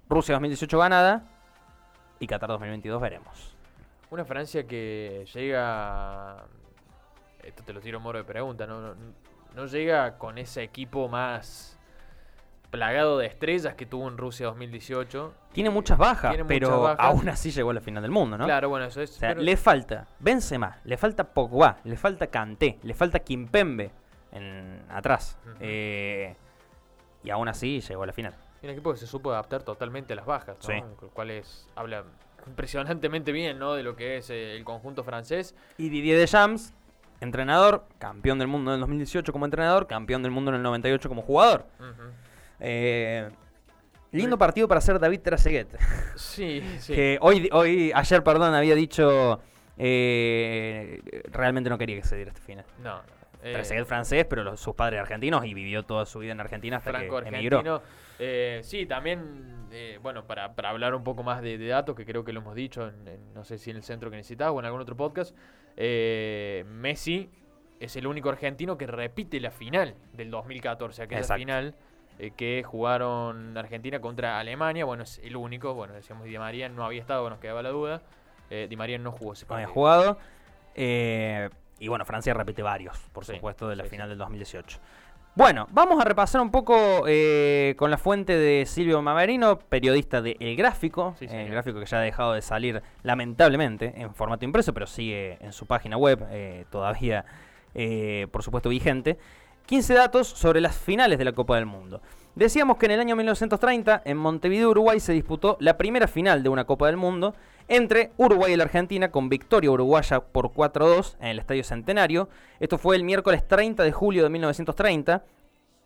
Rusia 0.09 0.33
2018, 0.35 0.77
ganada. 0.77 1.23
Y 2.19 2.27
Qatar 2.27 2.49
2022, 2.49 3.01
veremos. 3.01 3.60
Una 4.11 4.25
Francia 4.25 4.67
que 4.67 5.25
llega. 5.33 6.43
Esto 7.43 7.63
te 7.63 7.73
lo 7.73 7.79
tiro 7.79 7.99
moro 7.99 8.17
de 8.19 8.23
pregunta, 8.25 8.67
¿no? 8.67 8.81
No, 8.81 8.95
no 9.55 9.65
llega 9.65 10.17
con 10.17 10.37
ese 10.37 10.61
equipo 10.63 11.07
más 11.07 11.79
plagado 12.69 13.17
de 13.17 13.25
estrellas 13.27 13.73
que 13.75 13.85
tuvo 13.85 14.07
en 14.07 14.17
Rusia 14.17 14.47
2018. 14.47 15.33
Tiene 15.53 15.69
muchas 15.69 15.97
bajas, 15.97 16.31
Tiene 16.31 16.45
pero 16.45 16.67
muchas 16.69 16.81
bajas. 16.97 16.99
aún 17.05 17.29
así 17.29 17.51
llegó 17.51 17.71
a 17.71 17.73
la 17.73 17.81
final 17.81 18.01
del 18.03 18.11
mundo, 18.11 18.37
¿no? 18.37 18.45
Claro, 18.45 18.69
bueno, 18.69 18.85
eso 18.85 19.01
es. 19.01 19.11
O 19.11 19.19
sea, 19.19 19.29
pero- 19.29 19.41
le 19.41 19.57
falta 19.57 20.07
Benzema, 20.19 20.77
le 20.83 20.97
falta 20.97 21.23
Pogba, 21.33 21.77
le 21.85 21.95
falta 21.97 22.27
Kanté, 22.27 22.79
le 22.83 22.93
falta 22.93 23.19
Kimpembe 23.19 23.91
en, 24.33 24.85
atrás. 24.89 25.37
Eh, 25.61 26.35
y 27.23 27.29
aún 27.29 27.47
así 27.47 27.79
llegó 27.81 28.03
a 28.03 28.07
la 28.07 28.13
final. 28.13 28.35
Y 28.61 28.65
Un 28.67 28.71
equipo 28.73 28.91
que 28.91 28.97
se 28.97 29.07
supo 29.07 29.31
adaptar 29.31 29.63
totalmente 29.63 30.13
a 30.13 30.15
las 30.17 30.25
bajas, 30.25 30.57
¿no? 30.57 30.63
Sí. 30.63 30.79
Con 30.81 31.07
lo 31.07 31.13
cual 31.13 31.31
es, 31.31 31.67
habla 31.75 32.03
impresionantemente 32.47 33.31
bien, 33.31 33.59
¿no? 33.59 33.73
De 33.73 33.83
lo 33.83 33.95
que 33.95 34.17
es 34.17 34.29
eh, 34.29 34.55
el 34.55 34.63
conjunto 34.63 35.03
francés. 35.03 35.55
Y 35.77 35.89
Didier 35.89 36.17
Deschamps, 36.17 36.73
entrenador, 37.19 37.85
campeón 37.99 38.39
del 38.39 38.47
mundo 38.47 38.71
en 38.71 38.75
el 38.75 38.79
2018 38.81 39.31
como 39.31 39.45
entrenador, 39.45 39.87
campeón 39.87 40.23
del 40.23 40.31
mundo 40.31 40.51
en 40.51 40.57
el 40.57 40.63
98 40.63 41.09
como 41.09 41.21
jugador. 41.21 41.65
Eh, 42.59 43.29
lindo 44.11 44.37
partido 44.37 44.67
para 44.67 44.79
hacer 44.79 44.99
David 44.99 45.21
Trezeguet. 45.21 45.67
Sí, 46.15 46.63
sí. 46.79 46.93
Que 46.93 47.17
hoy, 47.21 47.49
hoy, 47.51 47.91
ayer, 47.93 48.23
perdón, 48.23 48.53
había 48.53 48.75
dicho 48.75 49.39
eh, 49.83 51.01
realmente 51.31 51.69
no 51.69 51.77
quería 51.77 51.95
que 51.95 52.07
se 52.07 52.15
diera 52.15 52.29
este 52.29 52.41
final. 52.41 52.65
No, 52.83 52.97
no. 52.97 53.20
Eh, 53.43 53.53
Trezeguet 53.53 53.85
francés, 53.85 54.25
pero 54.29 54.43
los- 54.43 54.59
sus 54.59 54.75
padres 54.75 54.99
argentinos 54.99 55.45
y 55.45 55.53
vivió 55.53 55.83
toda 55.83 56.05
su 56.05 56.19
vida 56.19 56.31
en 56.31 56.39
Argentina 56.39 56.77
hasta 56.77 56.91
Franco 56.91 57.21
que 57.21 57.29
emigró. 57.29 57.81
Eh, 58.19 58.59
sí, 58.63 58.85
también, 58.85 59.67
eh, 59.71 59.97
bueno, 60.01 60.27
para, 60.27 60.53
para 60.55 60.69
hablar 60.69 60.93
un 60.93 61.03
poco 61.03 61.23
más 61.23 61.41
de, 61.41 61.57
de 61.57 61.67
datos, 61.67 61.95
que 61.95 62.05
creo 62.05 62.23
que 62.23 62.33
lo 62.33 62.41
hemos 62.41 62.53
dicho, 62.55 62.87
en, 62.87 63.07
en- 63.07 63.33
no 63.33 63.43
sé 63.43 63.57
si 63.57 63.71
en 63.71 63.77
el 63.77 63.83
centro 63.83 64.11
que 64.11 64.17
necesitas 64.17 64.49
o 64.51 64.59
en 64.59 64.65
algún 64.65 64.81
otro 64.81 64.95
podcast, 64.95 65.35
eh, 65.77 66.63
Messi 66.67 67.29
es 67.79 67.95
el 67.95 68.05
único 68.05 68.29
argentino 68.29 68.77
que 68.77 68.85
repite 68.85 69.39
la 69.39 69.49
final 69.49 69.95
del 70.13 70.29
2014, 70.29 71.01
aquella 71.01 71.21
Exacto. 71.21 71.39
final 71.39 71.75
eh, 72.19 72.29
que 72.37 72.61
jugaron 72.63 73.57
Argentina 73.57 73.99
contra 73.99 74.37
Alemania, 74.39 74.85
bueno, 74.85 75.01
es 75.01 75.19
el 75.23 75.35
único, 75.35 75.73
bueno, 75.73 75.93
decíamos 75.95 76.25
Di 76.25 76.37
María 76.37 76.69
no 76.69 76.85
había 76.85 77.01
estado, 77.01 77.27
nos 77.27 77.39
quedaba 77.39 77.63
la 77.63 77.69
duda, 77.69 78.03
eh, 78.51 78.67
Di 78.69 78.75
María 78.75 78.99
no 78.99 79.11
jugó 79.11 79.33
ese 79.33 79.47
no 79.47 79.55
había 79.55 79.65
partido. 79.65 79.73
jugado. 79.73 80.17
Eh, 80.75 81.49
y 81.81 81.87
bueno, 81.87 82.05
Francia 82.05 82.33
repite 82.33 82.61
varios, 82.61 82.97
por 83.11 83.25
Sí, 83.25 83.33
supuesto, 83.35 83.67
de 83.67 83.75
la 83.75 83.83
sí, 83.83 83.89
final 83.89 84.07
del 84.07 84.17
2018. 84.19 84.79
Bueno, 85.33 85.67
vamos 85.71 85.99
a 85.99 86.03
repasar 86.03 86.41
un 86.41 86.51
poco 86.51 87.05
eh, 87.07 87.73
con 87.77 87.89
la 87.89 87.97
fuente 87.97 88.37
de 88.37 88.65
Silvio 88.65 89.01
Maverino, 89.01 89.57
periodista 89.57 90.21
de 90.21 90.35
El 90.39 90.55
Gráfico, 90.57 91.15
Sí, 91.17 91.25
eh, 91.25 91.45
el 91.45 91.51
gráfico 91.51 91.79
que 91.79 91.85
ya 91.85 91.97
ha 91.99 92.01
dejado 92.01 92.33
de 92.33 92.41
salir 92.41 92.83
lamentablemente 93.01 93.93
en 93.95 94.13
formato 94.13 94.45
impreso, 94.45 94.73
pero 94.73 94.85
sigue 94.87 95.37
en 95.41 95.53
su 95.53 95.65
página 95.65 95.97
web 95.97 96.23
eh, 96.31 96.65
todavía, 96.69 97.25
eh, 97.73 98.27
por 98.31 98.43
supuesto, 98.43 98.69
vigente. 98.69 99.17
15 99.65 99.93
datos 99.93 100.27
sobre 100.27 100.59
las 100.59 100.77
finales 100.77 101.17
de 101.17 101.23
la 101.25 101.31
Copa 101.31 101.55
del 101.55 101.65
Mundo. 101.65 102.01
Decíamos 102.35 102.77
que 102.77 102.85
en 102.85 102.93
el 102.93 103.01
año 103.01 103.15
1930, 103.17 104.03
en 104.05 104.17
Montevideo, 104.17 104.69
Uruguay, 104.69 105.01
se 105.01 105.11
disputó 105.11 105.57
la 105.59 105.77
primera 105.77 106.07
final 106.07 106.43
de 106.43 106.49
una 106.49 106.63
Copa 106.63 106.87
del 106.87 106.95
Mundo 106.95 107.35
entre 107.67 108.11
Uruguay 108.17 108.53
y 108.53 108.55
la 108.55 108.63
Argentina 108.63 109.11
con 109.11 109.27
victoria 109.27 109.69
uruguaya 109.69 110.21
por 110.21 110.51
4-2 110.51 111.17
en 111.19 111.27
el 111.27 111.39
Estadio 111.39 111.63
Centenario. 111.65 112.29
Esto 112.61 112.77
fue 112.77 112.95
el 112.95 113.03
miércoles 113.03 113.45
30 113.45 113.83
de 113.83 113.91
julio 113.91 114.23
de 114.23 114.29
1930 114.29 115.25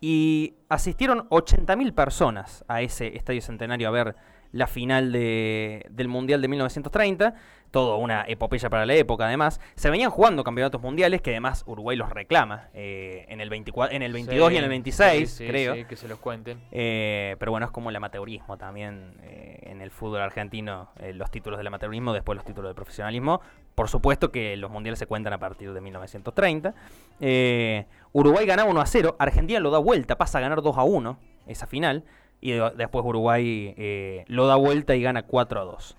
y 0.00 0.54
asistieron 0.68 1.28
80.000 1.30 1.92
personas 1.94 2.64
a 2.68 2.80
ese 2.80 3.16
Estadio 3.16 3.40
Centenario 3.40 3.88
a 3.88 3.92
ver 3.92 4.16
la 4.52 4.66
final 4.66 5.12
de- 5.12 5.86
del 5.90 6.08
Mundial 6.08 6.40
de 6.42 6.48
1930. 6.48 7.34
Todo 7.72 7.98
una 7.98 8.24
epopeya 8.28 8.70
para 8.70 8.86
la 8.86 8.94
época, 8.94 9.26
además. 9.26 9.60
Se 9.74 9.90
venían 9.90 10.10
jugando 10.10 10.44
campeonatos 10.44 10.80
mundiales 10.80 11.20
que 11.20 11.30
además 11.30 11.62
Uruguay 11.66 11.96
los 11.96 12.08
reclama 12.10 12.68
eh, 12.72 13.26
en, 13.28 13.40
el 13.40 13.50
24, 13.50 13.94
en 13.94 14.02
el 14.02 14.12
22 14.12 14.52
y 14.52 14.56
en 14.56 14.62
el 14.64 14.68
Sí, 14.68 14.70
26, 14.70 15.30
sí, 15.30 15.36
sí, 15.44 15.46
creo. 15.50 15.74
sí, 15.74 15.84
que 15.84 15.96
se 15.96 16.08
los 16.08 16.18
cuenten. 16.20 16.58
Eh, 16.70 17.36
pero 17.38 17.50
bueno, 17.50 17.66
es 17.66 17.72
como 17.72 17.90
el 17.90 17.96
amateurismo 17.96 18.56
también 18.56 19.14
eh, 19.22 19.58
en 19.64 19.82
el 19.82 19.90
fútbol 19.90 20.20
argentino, 20.22 20.90
los 21.14 21.30
títulos 21.30 21.58
del 21.58 21.66
amateurismo, 21.66 22.12
después 22.14 22.36
los 22.36 22.44
títulos 22.46 22.68
del 22.70 22.76
profesionalismo. 22.76 23.40
Por 23.74 23.88
supuesto 23.88 24.30
que 24.32 24.56
los 24.56 24.70
mundiales 24.70 24.98
se 25.00 25.06
cuentan 25.06 25.32
a 25.34 25.38
partir 25.38 25.72
de 25.74 25.80
1930. 25.82 26.72
Eh, 27.20 27.86
Uruguay 28.12 28.46
ganaba 28.46 28.70
1 28.70 28.80
a 28.80 28.86
0, 28.86 29.16
Argentina 29.18 29.60
lo 29.60 29.70
da 29.70 29.78
vuelta, 29.78 30.16
pasa 30.16 30.38
a 30.38 30.40
ganar 30.40 30.62
2 30.62 30.78
a 30.78 30.84
1 30.84 31.18
esa 31.46 31.66
final, 31.66 32.04
y 32.40 32.52
de- 32.52 32.70
después 32.76 33.04
Uruguay 33.04 33.74
eh, 33.76 34.24
lo 34.28 34.46
da 34.46 34.56
vuelta 34.56 34.94
y 34.94 35.02
gana 35.02 35.22
4 35.22 35.60
a 35.60 35.64
2. 35.64 35.96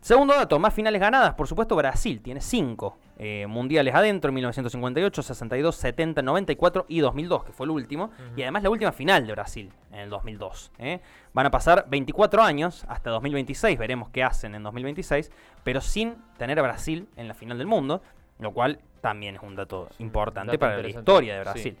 Segundo 0.00 0.34
dato, 0.34 0.60
más 0.60 0.72
finales 0.72 1.00
ganadas, 1.00 1.34
por 1.34 1.48
supuesto 1.48 1.74
Brasil 1.74 2.20
tiene 2.20 2.40
5 2.40 2.96
mundiales 3.48 3.92
adentro, 3.92 4.30
1958, 4.30 5.20
62, 5.22 5.74
70, 5.74 6.22
94 6.22 6.84
y 6.88 7.00
2002, 7.00 7.44
que 7.44 7.52
fue 7.52 7.64
el 7.66 7.70
último, 7.70 8.10
y 8.36 8.42
además 8.42 8.62
la 8.62 8.70
última 8.70 8.92
final 8.92 9.26
de 9.26 9.32
Brasil 9.32 9.72
en 9.90 9.98
el 10.00 10.10
2002. 10.10 10.70
¿eh? 10.78 11.00
Van 11.32 11.46
a 11.46 11.50
pasar 11.50 11.86
24 11.88 12.40
años 12.42 12.84
hasta 12.88 13.10
2026, 13.10 13.76
veremos 13.78 14.10
qué 14.10 14.22
hacen 14.22 14.54
en 14.54 14.62
2026, 14.62 15.32
pero 15.64 15.80
sin 15.80 16.14
tener 16.36 16.60
a 16.60 16.62
Brasil 16.62 17.08
en 17.16 17.26
la 17.26 17.34
final 17.34 17.58
del 17.58 17.66
mundo, 17.66 18.00
lo 18.38 18.52
cual 18.52 18.78
también 19.00 19.34
es 19.36 19.42
un 19.42 19.56
dato 19.56 19.88
importante 19.98 20.52
dato 20.52 20.58
para 20.60 20.74
la 20.74 20.82
historia 21.00 21.34
de 21.34 21.40
sí. 21.62 21.76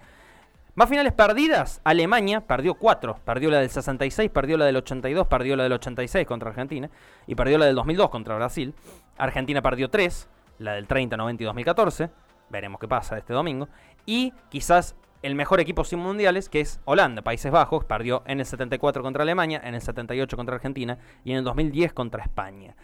Más 0.76 0.90
finales 0.90 1.14
perdidas, 1.14 1.80
Alemania 1.84 2.42
perdió 2.42 2.74
4, 2.74 3.20
perdió 3.24 3.50
la 3.50 3.60
del 3.60 3.70
66, 3.70 4.30
perdió 4.30 4.58
la 4.58 4.66
del 4.66 4.76
82, 4.76 5.26
perdió 5.26 5.56
la 5.56 5.62
del 5.62 5.72
86 5.72 6.26
contra 6.26 6.50
Argentina 6.50 6.90
y 7.26 7.34
perdió 7.34 7.56
la 7.56 7.64
del 7.64 7.74
2002 7.74 8.10
contra 8.10 8.36
Brasil. 8.36 8.74
Argentina 9.16 9.62
perdió 9.62 9.88
3, 9.88 10.28
la 10.58 10.74
del 10.74 10.86
30, 10.86 11.16
90 11.16 11.42
y 11.42 11.46
2014, 11.46 12.10
veremos 12.50 12.78
qué 12.78 12.86
pasa 12.86 13.16
este 13.16 13.32
domingo. 13.32 13.70
Y 14.04 14.34
quizás 14.50 14.96
el 15.22 15.34
mejor 15.34 15.60
equipo 15.60 15.82
sin 15.82 15.98
mundiales, 15.98 16.50
que 16.50 16.60
es 16.60 16.78
Holanda, 16.84 17.22
Países 17.22 17.50
Bajos, 17.50 17.86
perdió 17.86 18.22
en 18.26 18.40
el 18.40 18.44
74 18.44 19.02
contra 19.02 19.22
Alemania, 19.22 19.62
en 19.64 19.74
el 19.74 19.80
78 19.80 20.36
contra 20.36 20.56
Argentina 20.56 20.98
y 21.24 21.30
en 21.30 21.38
el 21.38 21.44
2010 21.44 21.94
contra 21.94 22.22
España. 22.22 22.76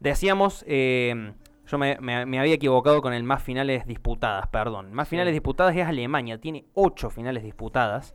Decíamos, 0.00 0.66
eh, 0.68 1.32
yo 1.66 1.78
me, 1.78 1.96
me- 2.00 2.26
me 2.26 2.38
había 2.40 2.54
equivocado 2.54 3.00
con 3.02 3.12
el 3.12 3.22
más 3.24 3.42
finales 3.42 3.86
disputadas, 3.86 4.46
perdón. 4.48 4.92
Más 4.92 5.08
Sí. 5.08 5.10
finales 5.10 5.32
disputadas 5.32 5.74
es 5.76 5.86
Alemania, 5.86 6.38
tiene 6.40 6.64
8 6.74 7.08
finales 7.10 7.42
disputadas. 7.42 8.14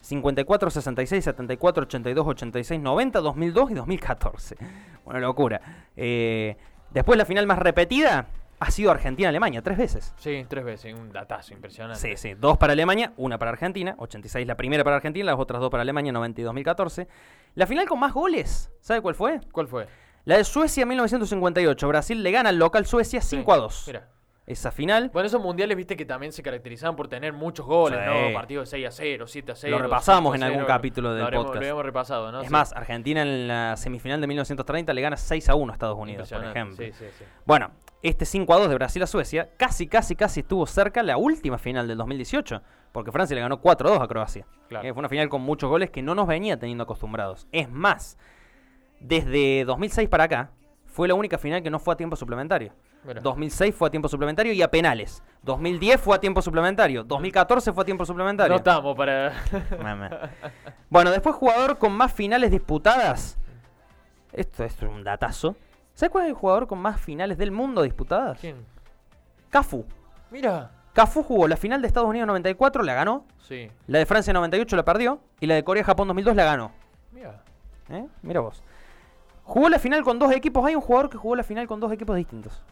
54, 0.00 0.70
66, 0.70 1.24
74, 1.24 1.82
82, 1.84 2.26
86, 2.26 2.80
90, 2.80 3.20
2002 3.20 3.70
y 3.70 3.74
2014. 3.74 4.56
Una 5.04 5.18
locura. 5.18 5.60
Eh, 5.96 6.56
después 6.90 7.18
la 7.18 7.24
final 7.24 7.46
más 7.46 7.58
repetida 7.58 8.26
ha 8.58 8.70
sido 8.70 8.90
Argentina-Alemania, 8.90 9.62
tres 9.62 9.76
veces. 9.78 10.14
Sí, 10.16 10.44
tres 10.48 10.64
veces, 10.64 10.94
un 10.94 11.12
datazo 11.12 11.52
impresionante. 11.54 12.00
Sí, 12.00 12.16
sí, 12.16 12.34
dos 12.34 12.56
para 12.56 12.72
Alemania, 12.72 13.12
una 13.16 13.38
para 13.38 13.50
Argentina, 13.50 13.94
86 13.98 14.46
la 14.46 14.56
primera 14.56 14.82
para 14.84 14.96
Argentina, 14.96 15.26
las 15.26 15.38
otras 15.38 15.60
dos 15.60 15.70
para 15.70 15.82
Alemania, 15.82 16.12
90 16.12 16.40
y 16.40 16.44
2014. 16.44 17.08
La 17.54 17.66
final 17.66 17.86
con 17.86 17.98
más 17.98 18.12
goles, 18.14 18.70
¿sabe 18.80 19.00
cuál 19.02 19.14
fue? 19.14 19.40
¿Cuál 19.52 19.66
fue? 19.68 19.86
La 20.26 20.36
de 20.36 20.44
Suecia 20.44 20.84
1958. 20.84 21.86
Brasil 21.88 22.22
le 22.22 22.30
gana 22.32 22.48
al 22.50 22.58
local 22.58 22.84
Suecia 22.84 23.20
5 23.20 23.52
a 23.52 23.56
2. 23.58 23.84
Mira. 23.86 24.08
Esa 24.44 24.70
final 24.70 25.10
Bueno, 25.12 25.26
esos 25.26 25.40
mundiales, 25.40 25.76
viste 25.76 25.96
que 25.96 26.04
también 26.04 26.32
se 26.32 26.40
caracterizaban 26.42 26.94
por 26.94 27.06
tener 27.08 27.32
muchos 27.32 27.64
goles, 27.66 27.98
Sí. 28.00 28.28
¿no? 28.28 28.32
Partidos 28.34 28.70
de 28.70 28.76
6 28.78 28.86
a 28.86 28.90
0, 28.92 29.26
7 29.26 29.52
a 29.52 29.54
0. 29.56 29.76
Lo 29.76 29.82
repasamos 29.82 30.32
5 30.32 30.34
a 30.34 30.36
en 30.36 30.42
algún 30.44 30.58
0, 30.58 30.66
capítulo 30.68 31.10
del 31.10 31.18
lo 31.20 31.24
habremos- 31.26 31.46
podcast. 31.46 31.62
Lo 31.64 31.68
hemos 31.70 31.84
repasado, 31.84 32.32
¿no? 32.32 32.40
es 32.40 32.46
Sí. 32.48 32.52
más, 32.52 32.72
Argentina 32.72 33.22
en 33.22 33.48
la 33.48 33.76
semifinal 33.76 34.20
de 34.20 34.26
1930 34.28 34.92
le 34.94 35.00
gana 35.00 35.16
6 35.16 35.48
a 35.48 35.54
1 35.56 35.72
a 35.72 35.74
Estados 35.74 35.96
Unidos, 35.98 36.28
por 36.28 36.38
Impresionante, 36.44 36.84
ejemplo. 36.88 37.06
Sí, 37.08 37.10
sí, 37.16 37.24
sí. 37.24 37.24
Bueno, 37.44 37.70
este 38.02 38.24
5 38.24 38.52
a 38.54 38.58
2 38.58 38.68
de 38.68 38.74
Brasil 38.76 39.02
a 39.02 39.06
Suecia 39.08 39.48
casi, 39.56 39.88
casi, 39.88 40.14
casi 40.14 40.40
estuvo 40.40 40.64
cerca 40.66 41.02
la 41.02 41.16
última 41.16 41.58
final 41.58 41.88
del 41.88 41.98
2018, 41.98 42.62
porque 42.92 43.10
Francia 43.10 43.34
le 43.34 43.40
ganó 43.40 43.60
4 43.60 43.88
a 43.88 43.92
2 43.94 44.00
a 44.00 44.06
Croacia. 44.06 44.46
Claro. 44.68 44.86
Eh, 44.88 44.92
fue 44.92 45.00
una 45.00 45.08
final 45.08 45.28
con 45.28 45.42
muchos 45.42 45.68
goles 45.68 45.90
que 45.90 46.02
no 46.02 46.14
nos 46.14 46.28
venía 46.28 46.56
teniendo 46.56 46.84
acostumbrados. 46.84 47.48
Es 47.50 47.68
más, 47.68 48.16
desde 49.00 49.64
2006 49.64 50.08
para 50.08 50.24
acá, 50.24 50.50
fue 50.86 51.08
la 51.08 51.14
única 51.14 51.38
final 51.38 51.62
que 51.62 51.70
no 51.70 51.78
fue 51.78 51.94
a 51.94 51.96
tiempo 51.96 52.16
suplementario. 52.16 52.72
Mira. 53.04 53.20
2006 53.20 53.74
fue 53.74 53.88
a 53.88 53.90
tiempo 53.90 54.08
suplementario 54.08 54.52
y 54.52 54.62
a 54.62 54.70
penales. 54.70 55.22
2010 55.42 56.00
fue 56.00 56.16
a 56.16 56.20
tiempo 56.20 56.42
suplementario. 56.42 57.04
2014 57.04 57.72
fue 57.72 57.82
a 57.82 57.84
tiempo 57.84 58.04
suplementario. 58.04 58.50
No 58.50 58.56
estamos 58.56 58.96
para. 58.96 59.32
Bueno, 60.88 61.10
después 61.10 61.34
jugador 61.36 61.78
con 61.78 61.92
más 61.92 62.12
finales 62.12 62.50
disputadas. 62.50 63.38
Esto 64.32 64.64
es 64.64 64.80
un 64.82 65.04
datazo. 65.04 65.56
¿Sabes 65.94 66.10
cuál 66.10 66.24
es 66.24 66.30
el 66.30 66.34
jugador 66.34 66.66
con 66.66 66.78
más 66.78 67.00
finales 67.00 67.38
del 67.38 67.50
mundo 67.52 67.82
disputadas? 67.82 68.38
¿Quién? 68.40 68.64
Cafu. 69.50 69.84
Mira. 70.30 70.70
Cafu 70.92 71.22
jugó 71.22 71.46
la 71.46 71.56
final 71.56 71.80
de 71.82 71.88
Estados 71.88 72.08
Unidos 72.08 72.26
94, 72.26 72.82
la 72.82 72.94
ganó. 72.94 73.24
Sí. 73.38 73.70
La 73.86 73.98
de 73.98 74.06
Francia 74.06 74.32
98 74.32 74.76
la 74.76 74.84
perdió. 74.84 75.20
Y 75.40 75.46
la 75.46 75.54
de 75.54 75.64
Corea-Japón 75.64 76.08
2002 76.08 76.36
la 76.36 76.44
ganó. 76.44 76.72
Mira. 77.12 77.42
¿Eh? 77.90 78.06
Mira 78.22 78.40
vos. 78.40 78.62
Jugó 79.46 79.68
la 79.68 79.78
final 79.78 80.02
con 80.02 80.18
dos 80.18 80.32
equipos. 80.32 80.64
Hay 80.66 80.74
un 80.74 80.80
jugador 80.82 81.08
que 81.08 81.16
jugó 81.16 81.36
la 81.36 81.42
final 81.44 81.66
con 81.66 81.80
dos 81.80 81.92
equipos 81.92 82.16
distintos. 82.16 82.62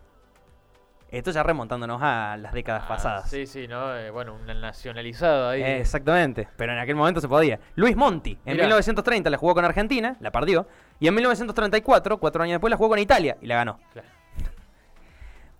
Esto 1.11 1.31
ya 1.31 1.45
remontándonos 1.45 2.01
a 2.03 2.37
las 2.37 2.53
décadas 2.53 2.83
Ah, 2.87 2.89
pasadas. 2.89 3.31
Sí, 3.31 3.47
sí, 3.47 3.69
¿no? 3.69 3.97
Eh, 3.97 4.11
bueno, 4.11 4.35
un 4.35 4.47
nacionalizado 4.61 5.51
ahí. 5.51 5.63
Eh, 5.63 5.79
Exactamente, 5.81 6.49
pero 6.57 6.73
en 6.73 6.79
aquel 6.81 6.97
momento 6.97 7.21
se 7.21 7.29
podía. 7.29 7.61
Luis 7.77 7.95
Monti, 7.97 8.33
en 8.45 8.55
Mirá. 8.55 8.65
1930 8.65 9.31
la 9.31 9.37
jugó 9.39 9.55
con 9.55 9.65
Argentina, 9.65 10.17
la 10.19 10.33
perdió. 10.33 10.67
Y 10.99 11.07
en 11.07 11.15
1934, 11.15 12.19
cuatro 12.19 12.43
años 12.43 12.55
después, 12.55 12.69
la 12.73 12.77
jugó 12.77 12.89
con 12.89 12.99
Italia 12.99 13.37
y 13.41 13.47
la 13.47 13.55
ganó. 13.55 13.79
Claro. 13.93 14.09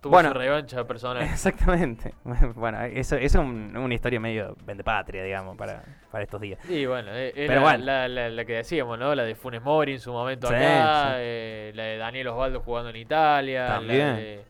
Tuvo 0.05 0.11
Bueno. 0.13 0.29
su 0.29 0.37
revancha 0.37 0.83
personal. 0.85 1.23
Exactamente. 1.33 2.13
Bueno, 2.55 2.79
eso, 2.83 3.15
eso 3.15 3.39
es 3.39 3.43
un- 3.43 3.75
una 3.75 3.93
historia 3.95 4.19
medio 4.19 4.55
vendepatria, 4.63 5.23
digamos, 5.23 5.57
para, 5.57 5.83
para 6.11 6.23
estos 6.25 6.39
días. 6.39 6.59
Sí, 6.67 6.85
bueno, 6.85 7.09
eh, 7.11 7.33
era 7.35 7.47
Pero 7.47 7.61
bueno. 7.61 7.83
La, 7.85 8.07
la- 8.07 8.29
la 8.29 8.45
que 8.45 8.53
decíamos, 8.53 8.99
¿no? 8.99 9.15
La 9.15 9.23
de 9.23 9.33
Funes 9.33 9.63
Mori 9.63 9.93
en 9.93 9.99
su 9.99 10.11
momento 10.13 10.47
Sí, 10.47 10.53
acá, 10.53 11.07
sí. 11.07 11.13
eh, 11.21 11.71
la 11.73 11.83
de 11.83 11.97
Daniel 11.97 12.27
Osvaldo 12.27 12.59
jugando 12.59 12.91
en 12.91 12.97
Italia, 12.97 13.67
También. 13.67 14.07
la 14.07 14.15
de... 14.17 14.43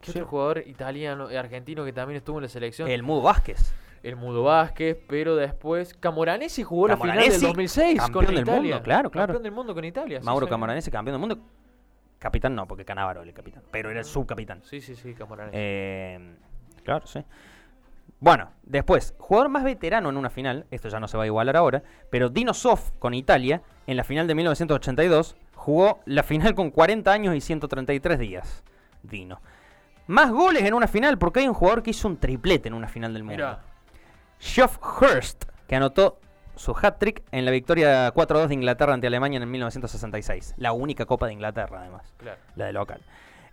¿Qué 0.00 0.12
Sí. 0.12 0.18
otro 0.18 0.26
jugador 0.30 0.62
italiano, 0.66 1.28
argentino 1.38 1.84
que 1.84 1.92
también 1.92 2.16
estuvo 2.16 2.38
en 2.38 2.42
la 2.44 2.48
selección? 2.48 2.88
El 2.88 3.02
Mudo 3.02 3.20
Vázquez. 3.20 3.74
el 4.02 4.16
Mudo 4.16 4.42
Vázquez, 4.44 4.96
pero 5.08 5.36
después 5.36 5.94
Camoranesi 5.94 6.62
jugó 6.64 6.88
la 6.88 6.96
final 6.96 7.10
del 7.18 7.24
Camoranesi, 7.26 7.46
2006 7.46 8.00
con 8.00 8.12
campeón 8.12 8.26
del 8.34 8.42
Italia. 8.44 8.60
mundo, 8.62 8.82
claro, 8.82 9.10
claro. 9.10 9.26
Campeón 9.28 9.42
del 9.42 9.52
mundo 9.52 9.74
con 9.74 9.84
Italia. 9.84 10.20
Mauro. 10.24 10.48
Camoranesi, 10.48 10.90
campeón 10.90 11.12
del 11.14 11.20
mundo. 11.20 11.38
Capitán 12.22 12.54
no, 12.54 12.68
porque 12.68 12.84
Canavaro 12.84 13.22
era 13.22 13.28
el 13.28 13.34
capitán. 13.34 13.64
Pero 13.72 13.90
era 13.90 13.98
el 13.98 14.04
subcapitán. 14.04 14.62
Sí, 14.62 14.80
sí, 14.80 14.94
sí, 14.94 15.12
Camoranesi. 15.12 15.56
Eh, 15.58 16.36
claro, 16.84 17.04
sí. 17.04 17.24
Bueno, 18.20 18.52
después, 18.62 19.16
jugador 19.18 19.48
más 19.48 19.64
veterano 19.64 20.08
en 20.08 20.16
una 20.16 20.30
final, 20.30 20.64
esto 20.70 20.88
ya 20.88 21.00
no 21.00 21.08
se 21.08 21.16
va 21.16 21.24
a 21.24 21.26
igualar 21.26 21.56
ahora, 21.56 21.82
pero 22.10 22.28
Dino 22.28 22.54
Sof 22.54 22.92
con 23.00 23.12
Italia, 23.12 23.62
en 23.88 23.96
la 23.96 24.04
final 24.04 24.28
de 24.28 24.36
1982, 24.36 25.34
jugó 25.56 25.98
la 26.04 26.22
final 26.22 26.54
con 26.54 26.70
40 26.70 27.10
años 27.10 27.34
y 27.34 27.40
133 27.40 28.20
días. 28.20 28.62
Dino. 29.02 29.40
Más 30.06 30.30
goles 30.30 30.62
en 30.62 30.74
una 30.74 30.86
final, 30.86 31.18
porque 31.18 31.40
hay 31.40 31.48
un 31.48 31.54
jugador 31.54 31.82
que 31.82 31.90
hizo 31.90 32.06
un 32.06 32.18
triplete 32.18 32.68
en 32.68 32.74
una 32.74 32.86
final 32.86 33.12
del 33.12 33.24
mundo. 33.24 33.34
Mira, 33.34 33.64
Geoff 34.38 34.78
Hurst, 34.80 35.46
que 35.66 35.74
anotó 35.74 36.20
su 36.56 36.74
hat-trick 36.80 37.22
en 37.32 37.44
la 37.44 37.50
victoria 37.50 38.12
4-2 38.12 38.48
de 38.48 38.54
Inglaterra 38.54 38.94
ante 38.94 39.06
Alemania 39.06 39.40
en 39.40 39.50
1966. 39.50 40.54
La 40.56 40.72
única 40.72 41.06
Copa 41.06 41.26
de 41.26 41.32
Inglaterra, 41.32 41.80
además, 41.80 42.12
claro. 42.18 42.38
la 42.56 42.66
de 42.66 42.72
local. 42.72 43.00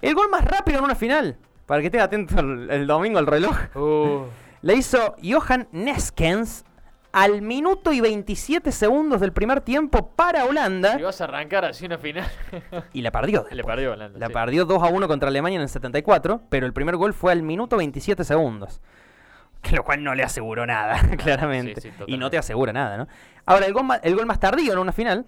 El 0.01 0.15
gol 0.15 0.29
más 0.29 0.43
rápido 0.45 0.79
en 0.79 0.85
una 0.85 0.95
final, 0.95 1.37
para 1.65 1.81
que 1.81 1.87
esté 1.87 1.99
atento 1.99 2.39
el, 2.39 2.69
el 2.69 2.87
domingo 2.87 3.19
al 3.19 3.27
reloj, 3.27 3.57
Uh, 3.75 4.25
la 4.61 4.73
hizo 4.73 5.15
Johan 5.23 5.67
Neskens 5.71 6.65
al 7.11 7.41
minuto 7.41 7.91
y 7.91 8.01
27 8.01 8.71
segundos 8.71 9.19
del 9.19 9.33
primer 9.33 9.61
tiempo 9.61 10.11
para 10.15 10.45
Holanda 10.45 10.95
si 10.95 11.01
vas 11.01 11.19
a 11.21 11.23
arrancar 11.23 11.65
así 11.65 11.85
una 11.87 11.97
final, 11.97 12.29
y 12.93 13.01
la 13.01 13.11
perdió. 13.11 13.45
le 13.49 13.55
después. 13.55 13.75
perdió 13.75 13.93
Holanda. 13.93 14.19
La 14.19 14.27
sí. 14.27 14.33
perdió 14.33 14.65
2 14.65 14.83
a 14.83 14.87
1 14.87 15.07
contra 15.07 15.29
Alemania 15.29 15.55
en 15.55 15.63
el 15.63 15.69
74, 15.69 16.41
pero 16.49 16.65
el 16.67 16.73
primer 16.73 16.97
gol 16.97 17.13
fue 17.13 17.31
al 17.31 17.41
minuto 17.41 17.77
27 17.77 18.23
segundos. 18.23 18.79
Lo 19.73 19.83
cual 19.83 20.03
no 20.03 20.15
le 20.15 20.23
aseguró 20.23 20.65
nada, 20.65 20.99
claramente. 21.17 21.81
sí, 21.81 21.91
y 22.07 22.17
no 22.17 22.29
te 22.29 22.37
asegura 22.37 22.73
nada, 22.73 22.97
¿no? 22.97 23.07
Ahora, 23.45 23.65
el 23.65 23.73
gol 23.73 23.83
más, 23.83 23.99
el 24.03 24.15
gol 24.15 24.25
más 24.25 24.39
tardío 24.39 24.73
en 24.73 24.79
una 24.79 24.91
final, 24.91 25.25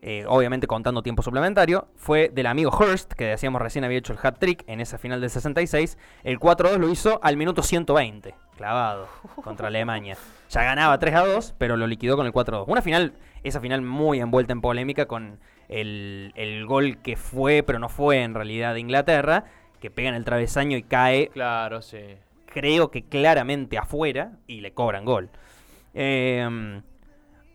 eh, 0.00 0.24
obviamente 0.28 0.66
contando 0.66 1.02
tiempo 1.02 1.22
suplementario, 1.22 1.88
fue 1.96 2.30
del 2.32 2.46
amigo 2.46 2.70
Hurst, 2.70 3.12
que 3.12 3.24
decíamos 3.24 3.60
recién 3.60 3.84
había 3.84 3.98
hecho 3.98 4.12
el 4.12 4.18
hat-trick 4.22 4.64
en 4.68 4.80
esa 4.80 4.96
final 4.98 5.20
del 5.20 5.30
66. 5.30 5.98
El 6.22 6.38
4-2 6.38 6.78
lo 6.78 6.88
hizo 6.88 7.20
al 7.22 7.36
minuto 7.36 7.62
120, 7.62 8.34
clavado, 8.56 9.08
contra 9.42 9.68
Alemania. 9.68 10.16
Ya 10.50 10.62
ganaba 10.62 10.98
3 10.98 11.14
a 11.14 11.26
2, 11.26 11.54
pero 11.58 11.76
lo 11.76 11.86
liquidó 11.86 12.16
con 12.16 12.26
el 12.26 12.32
4-2. 12.32 12.64
Una 12.68 12.82
final, 12.82 13.12
esa 13.42 13.60
final 13.60 13.82
muy 13.82 14.20
envuelta 14.20 14.52
en 14.52 14.60
polémica 14.60 15.06
con 15.06 15.40
el, 15.68 16.32
el 16.36 16.64
gol 16.66 16.98
que 16.98 17.16
fue, 17.16 17.62
pero 17.62 17.78
no 17.78 17.88
fue 17.88 18.22
en 18.22 18.34
realidad 18.34 18.74
de 18.74 18.80
Inglaterra, 18.80 19.44
que 19.80 19.90
pega 19.90 20.08
en 20.08 20.14
el 20.14 20.24
travesaño 20.24 20.76
y 20.76 20.82
cae, 20.82 21.28
Claro, 21.28 21.82
sí. 21.82 22.16
Creo 22.52 22.90
que 22.90 23.04
claramente 23.04 23.78
afuera, 23.78 24.32
y 24.46 24.60
le 24.60 24.72
cobran 24.72 25.04
gol. 25.04 25.30
Eh, 25.94 26.80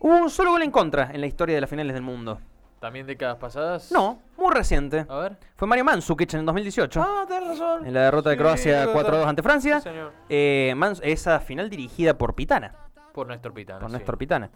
hubo 0.00 0.16
un 0.16 0.30
solo 0.30 0.52
gol 0.52 0.62
en 0.62 0.70
contra 0.70 1.10
en 1.12 1.20
la 1.20 1.26
historia 1.26 1.54
de 1.54 1.60
las 1.60 1.70
finales 1.70 1.94
del 1.94 2.02
mundo. 2.02 2.40
También 2.80 3.06
décadas 3.06 3.38
pasadas. 3.38 3.90
No, 3.92 4.20
muy 4.36 4.52
reciente. 4.52 5.06
A 5.08 5.16
ver. 5.16 5.38
Fue 5.56 5.66
Mario 5.66 5.84
Mandzukic 5.84 6.34
en 6.34 6.40
el 6.40 6.46
2018. 6.46 7.00
Ah, 7.02 7.24
tenés 7.26 7.48
razón. 7.48 7.86
En 7.86 7.94
la 7.94 8.02
derrota 8.02 8.28
de 8.28 8.36
Sí, 8.36 8.38
Croacia 8.40 8.80
es 8.82 8.86
verdad. 8.94 9.22
4-2 9.22 9.26
ante 9.26 9.42
Francia. 9.42 9.80
Sí, 9.80 9.88
señor. 9.88 10.12
Eh, 10.28 10.74
esa 11.02 11.40
final 11.40 11.70
dirigida 11.70 12.18
por 12.18 12.34
Pitana. 12.34 12.74
Por 13.14 13.26
Néstor 13.28 13.54
Pitana. 13.54 13.80
por 13.80 13.88
sí. 13.90 13.96
Néstor 13.96 14.18
Pitana. 14.18 14.50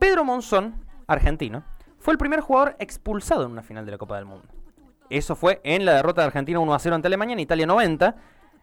Pedro 0.00 0.24
Monzón, 0.24 0.84
argentino, 1.06 1.62
fue 1.98 2.12
el 2.12 2.18
primer 2.18 2.40
jugador 2.40 2.74
expulsado 2.80 3.44
en 3.44 3.52
una 3.52 3.62
final 3.62 3.86
de 3.86 3.92
la 3.92 3.98
Copa 3.98 4.16
del 4.16 4.24
Mundo. 4.24 4.48
Eso 5.10 5.36
fue 5.36 5.60
en 5.62 5.84
la 5.84 5.92
derrota 5.92 6.22
de 6.22 6.26
Argentina 6.26 6.58
1 6.58 6.74
a 6.74 6.78
0 6.80 6.96
ante 6.96 7.06
Alemania 7.06 7.34
en 7.34 7.40
Italia 7.40 7.66
90, 7.66 8.16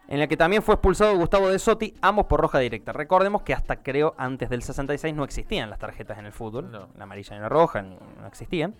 en 0.10 0.20
la 0.20 0.28
que 0.28 0.36
también 0.36 0.64
fue 0.64 0.74
expulsado 0.74 1.16
Gustavo 1.16 1.50
De 1.50 1.60
Sotti, 1.60 1.94
ambos 2.02 2.26
por 2.26 2.42
roja 2.42 2.58
directa. 2.58 2.92
Recordemos 2.92 3.44
que 3.44 3.54
hasta 3.54 3.78
creo 3.84 4.16
antes 4.18 4.50
del 4.50 4.64
66 4.64 5.14
no 5.14 5.24
existían 5.24 5.70
las 5.70 5.78
tarjetas 5.78 6.18
en 6.18 6.26
el 6.26 6.32
fútbol, 6.34 6.72
No. 6.72 6.90
la 6.98 7.04
amarilla 7.04 7.38
y 7.38 7.40
la 7.40 7.48
roja 7.48 7.84
no 7.84 8.28
existían. 8.28 8.74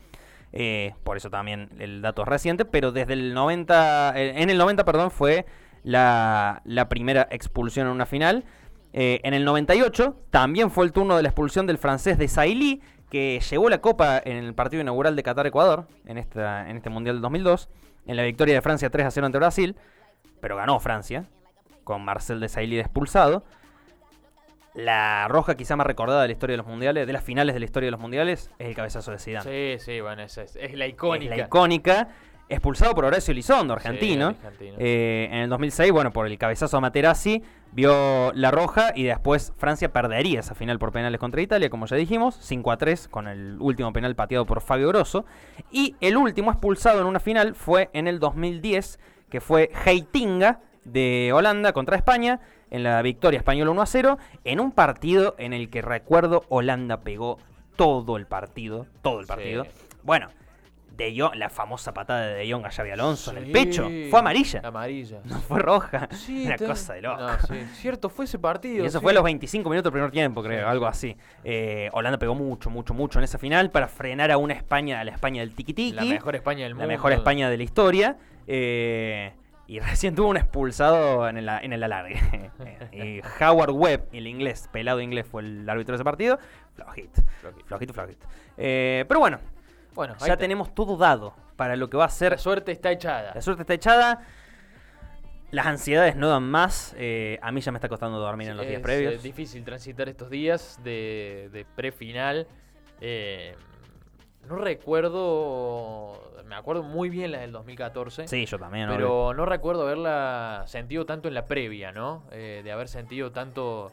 Eh, 0.52 0.96
por 1.04 1.18
eso 1.18 1.30
también 1.30 1.70
el 1.78 2.02
dato 2.02 2.24
es 2.24 2.28
reciente, 2.28 2.66
pero 2.66 2.92
desde 2.92 3.14
el 3.14 3.36
90, 3.36 4.14
eh, 4.16 4.42
en 4.42 4.50
el 4.50 4.58
90, 4.58 4.84
perdón, 4.86 5.12
fue 5.12 5.46
la, 5.84 6.62
la 6.66 6.90
primera 6.90 7.28
expulsión 7.30 7.86
en 7.86 7.94
una 7.94 8.08
final. 8.08 8.44
Eh, 8.94 9.22
en 9.24 9.36
el 9.36 9.46
98 9.46 10.16
también 10.32 10.72
fue 10.72 10.84
el 10.86 10.92
turno 10.92 11.16
de 11.16 11.22
la 11.22 11.30
expulsión 11.30 11.68
del 11.68 11.78
francés 11.78 12.18
de 12.18 12.28
Sailly, 12.28 12.82
que 13.12 13.40
llevó 13.48 13.70
la 13.70 13.82
copa 13.82 14.20
en 14.26 14.38
el 14.38 14.56
partido 14.56 14.82
inaugural 14.82 15.16
de 15.16 15.22
Qatar-Ecuador, 15.22 15.88
en, 16.08 16.18
esta, 16.18 16.68
en 16.70 16.78
este 16.78 16.90
Mundial 16.90 17.18
del 17.18 17.22
2002, 17.22 17.70
en 18.08 18.16
la 18.16 18.24
victoria 18.24 18.56
de 18.56 18.62
Francia 18.62 18.90
3 18.90 19.06
a 19.06 19.12
0 19.12 19.26
ante 19.28 19.38
Brasil, 19.38 19.76
pero 20.42 20.56
ganó 20.56 20.80
Francia, 20.80 21.26
con 21.84 22.04
Marcel 22.04 22.40
de 22.40 22.50
Sailly 22.50 22.76
de 22.76 22.82
expulsado. 22.82 23.44
La 24.76 25.28
roja 25.28 25.56
quizá 25.56 25.76
más 25.76 25.88
recordada 25.88 26.22
de 26.22 26.28
la 26.28 26.32
historia 26.32 26.54
de 26.54 26.58
los 26.58 26.68
mundiales, 26.68 27.08
de 27.08 27.14
las 27.14 27.24
finales 27.24 27.54
de 27.54 27.60
la 27.60 27.66
historia 27.66 27.88
de 27.88 27.92
los 27.92 28.00
mundiales, 28.00 28.52
es 28.60 28.68
el 28.68 28.76
cabezazo 28.76 29.12
de 29.12 29.20
Zidane. 29.20 29.78
Sí, 29.78 29.84
sí, 29.84 30.00
bueno, 30.00 30.22
es, 30.22 30.38
es 30.38 30.74
la 30.76 30.88
icónica. 30.88 31.34
Es 31.34 31.40
la 31.40 31.46
icónica, 31.46 32.08
expulsado 32.50 32.94
por 32.96 33.06
Horacio 33.06 33.32
Elizondo, 33.32 33.74
argentino. 33.74 34.32
Sí, 34.32 34.38
argentino. 34.46 34.78
Eh, 34.80 35.30
en 35.32 35.40
el 35.40 35.50
2006, 35.50 35.92
bueno, 35.92 36.12
por 36.12 36.28
el 36.28 36.38
cabezazo 36.38 36.78
a 36.78 36.82
Materazzi, 36.82 37.44
vio 37.72 38.32
la 38.34 38.52
roja 38.52 38.92
y 38.96 39.04
después 39.04 39.54
Francia 39.58 39.94
perdería 39.94 40.40
esa 40.40 40.56
final 40.56 40.80
por 40.80 40.92
penales 40.92 41.20
contra 41.20 41.42
Italia, 41.42 41.70
como 41.70 41.86
ya 41.86 41.96
dijimos, 41.96 42.38
5 42.42 42.72
a 42.72 42.78
3, 42.78 43.08
con 43.08 43.28
el 43.28 43.58
último 43.60 43.94
penal 43.94 44.16
pateado 44.16 44.46
por 44.46 44.62
Fabio 44.62 44.88
Grosso. 44.90 45.26
Y 45.72 45.96
el 46.02 46.18
último 46.18 46.52
expulsado 46.52 47.00
en 47.02 47.08
una 47.08 47.20
final 47.20 47.54
fue 47.56 47.90
en 47.94 48.08
el 48.08 48.20
2010, 48.20 49.00
que 49.30 49.42
fue 49.42 49.72
Heitinga 49.86 50.60
de 50.86 51.32
Holanda 51.34 51.74
contra 51.74 51.96
España, 51.96 52.40
en 52.72 52.84
la 52.84 53.02
victoria 53.02 53.38
española 53.38 53.72
1 53.72 53.82
a 53.82 53.86
0, 53.86 54.18
en 54.44 54.60
un 54.60 54.72
partido 54.72 55.36
en 55.38 55.54
el 55.54 55.70
que 55.70 55.82
recuerdo 55.82 56.44
Holanda 56.50 57.02
pegó 57.02 57.38
todo 57.76 58.18
el 58.18 58.26
partido, 58.28 58.86
todo 59.02 59.20
el 59.20 59.26
Sí. 59.26 59.30
partido. 59.30 59.66
Bueno, 60.04 60.30
de 60.96 61.16
Jong, 61.18 61.36
la 61.36 61.50
famosa 61.50 61.94
patada 61.94 62.28
de 62.28 62.34
De 62.46 62.52
Jong 62.52 62.66
a 62.66 62.72
Xavi 62.72 62.90
Alonso 62.92 63.32
en 63.32 63.38
el 63.38 63.52
pecho, 63.52 63.90
fue 64.10 64.20
amarilla. 64.20 64.62
Amarilla. 64.66 65.20
No 65.26 65.40
fue 65.40 65.60
roja. 65.60 66.10
Sí, 66.12 66.46
Una 66.46 66.58
cosa 66.58 66.94
de 66.96 67.02
loco. 67.04 67.22
No. 67.22 67.38
Cierto, 67.76 68.10
fue 68.10 68.26
ese 68.26 68.38
partido. 68.38 68.84
Y 68.84 68.88
eso 68.88 69.00
fue 69.00 69.12
a 69.14 69.16
los 69.16 69.24
25 69.24 69.70
minutos 69.70 69.86
del 69.86 69.94
primer 69.94 70.12
tiempo, 70.12 70.44
creo, 70.44 70.68
algo 70.68 70.86
sí. 70.92 71.12
así. 71.12 71.18
Eh, 71.46 71.90
Holanda 71.94 72.18
pegó 72.20 72.36
mucho, 72.36 72.70
mucho, 72.70 72.94
mucho 72.94 73.18
en 73.20 73.24
esa 73.24 73.38
final 73.38 73.72
para 73.72 73.88
frenar 73.88 74.30
a 74.30 74.38
una 74.38 74.54
España, 74.54 75.00
a 75.00 75.04
la 75.06 75.12
España 75.12 75.42
del 75.42 75.56
tiki 75.56 75.94
La 75.94 76.04
mejor 76.04 76.36
España 76.36 76.64
del 76.64 76.72
la 76.74 76.76
mundo. 76.76 76.88
mejor 76.90 77.14
España 77.14 77.50
de 77.50 77.56
la 77.58 77.64
historia. 77.64 78.18
Eh, 78.52 79.34
y 79.68 79.80
recién 79.92 80.16
tuvo 80.16 80.30
un 80.30 80.38
expulsado 80.38 81.30
en 81.30 81.38
el, 81.38 81.48
en 81.48 81.72
el 81.74 81.84
alargue. 81.84 82.20
y 82.92 83.22
Howard 83.44 83.72
Webb, 83.72 84.08
el 84.12 84.26
inglés, 84.28 84.68
pelado 84.72 85.00
inglés, 85.00 85.28
fue 85.28 85.44
el 85.44 85.70
árbitro 85.70 85.94
de 85.94 85.98
ese 85.98 86.04
partido. 86.04 86.40
Flojito, 86.76 87.22
Flojito. 87.42 87.66
flojito, 87.68 87.94
flojito. 87.94 88.28
Eh, 88.58 89.06
pero 89.08 89.20
bueno, 89.20 89.40
Bueno, 89.94 90.16
ya 90.26 90.36
tenemos 90.38 90.74
todo 90.74 90.98
dado 90.98 91.34
para 91.56 91.76
lo 91.76 91.90
que 91.90 91.98
va 91.98 92.06
a 92.06 92.10
ser 92.10 92.32
La 92.34 92.38
suerte 92.38 92.72
está 92.72 92.92
echada. 92.92 93.34
la 93.36 93.42
suerte 93.42 93.62
está 93.64 93.74
echada. 93.76 94.22
Las 95.52 95.66
ansiedades 95.66 96.16
no 96.16 96.30
dan 96.30 96.44
más. 96.44 96.96
eh, 96.98 97.38
a 97.42 97.52
mí 97.52 97.60
ya 97.62 97.72
me 97.72 97.78
está 97.78 97.90
costando 97.90 98.18
dormir 98.20 98.50
en 98.50 98.58
los 98.58 98.66
días 98.66 98.78
es, 98.78 98.84
previos. 98.84 99.14
eh, 99.16 99.18
difícil 99.18 99.64
transitar 99.66 100.08
estos 100.08 100.30
días 100.30 100.80
de, 100.84 101.50
de 101.52 101.66
pre-final. 101.66 102.48
Eh, 103.02 103.56
no 104.50 104.56
recuerdo. 104.56 106.32
Me 106.46 106.56
acuerdo 106.56 106.82
muy 106.82 107.10
bien 107.10 107.32
la 107.32 107.40
del 107.40 107.52
2014. 107.52 108.28
Sí, 108.28 108.46
yo 108.46 108.58
también. 108.58 108.90
obvio. 108.90 108.98
Pero 108.98 109.34
no 109.36 109.46
recuerdo 109.46 109.84
haberla 109.84 110.64
sentido 110.66 111.06
tanto 111.06 111.28
en 111.28 111.36
la 111.36 111.46
previa, 111.46 111.92
¿no? 111.92 112.24
Eh, 112.32 112.62
de 112.64 112.72
haber 112.72 112.88
sentido 112.88 113.32
tanto. 113.32 113.92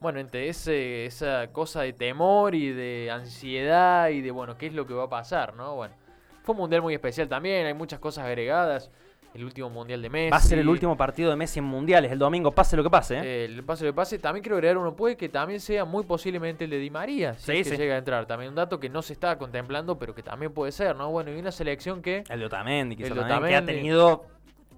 Bueno, 0.00 0.18
entre 0.18 0.48
ese, 0.48 1.06
esa 1.06 1.52
cosa 1.52 1.82
de 1.82 1.92
temor 1.92 2.54
y 2.56 2.72
de 2.72 3.10
ansiedad 3.12 4.08
y 4.08 4.20
de, 4.20 4.32
bueno, 4.32 4.56
qué 4.58 4.66
es 4.66 4.74
lo 4.74 4.86
que 4.86 4.94
va 4.94 5.04
a 5.04 5.08
pasar, 5.08 5.54
¿no? 5.54 5.76
Bueno, 5.76 5.94
fue 6.42 6.54
un 6.54 6.62
mundial 6.62 6.82
muy 6.82 6.94
especial 6.94 7.28
también, 7.28 7.66
hay 7.66 7.74
muchas 7.74 8.00
cosas 8.00 8.24
agregadas. 8.24 8.90
El 9.34 9.44
último 9.44 9.70
mundial 9.70 10.02
de 10.02 10.10
Messi. 10.10 10.30
Va 10.30 10.36
a 10.36 10.40
ser 10.40 10.58
el 10.58 10.68
último 10.68 10.96
partido 10.96 11.30
de 11.30 11.36
Messi 11.36 11.58
en 11.58 11.64
mundiales 11.64 12.12
el 12.12 12.18
domingo, 12.18 12.52
pase 12.52 12.76
lo 12.76 12.82
que 12.82 12.90
pase. 12.90 13.16
¿eh? 13.18 13.20
Eh, 13.24 13.44
el 13.46 13.64
pase 13.64 13.84
de 13.86 13.92
pase, 13.92 14.18
también 14.18 14.42
quiero 14.42 14.56
agregar 14.56 14.76
uno, 14.78 14.94
puede 14.94 15.16
que 15.16 15.28
también 15.28 15.60
sea 15.60 15.84
muy 15.84 16.04
posiblemente 16.04 16.64
el 16.64 16.70
de 16.70 16.78
Di 16.78 16.90
María, 16.90 17.34
si 17.34 17.46
Sí, 17.52 17.58
es 17.58 17.68
que 17.68 17.76
sí. 17.76 17.80
llega 17.82 17.94
a 17.94 17.98
entrar. 17.98 18.26
También 18.26 18.50
un 18.50 18.56
dato 18.56 18.78
que 18.78 18.88
no 18.90 19.00
se 19.02 19.12
está 19.14 19.38
contemplando, 19.38 19.98
pero 19.98 20.14
que 20.14 20.22
también 20.22 20.52
puede 20.52 20.70
ser, 20.72 20.94
¿no? 20.96 21.10
Bueno, 21.10 21.30
y 21.32 21.38
una 21.38 21.50
selección 21.52 22.02
que. 22.02 22.24
El 22.28 22.40
de 22.40 22.46
Otamendi, 22.46 22.96
quizá 22.96 23.08
El 23.08 23.14
de 23.14 23.20
también, 23.20 23.40
que 23.48 23.54
ha 23.54 23.58
Otamendi. 23.58 23.80
tenido. 23.80 24.26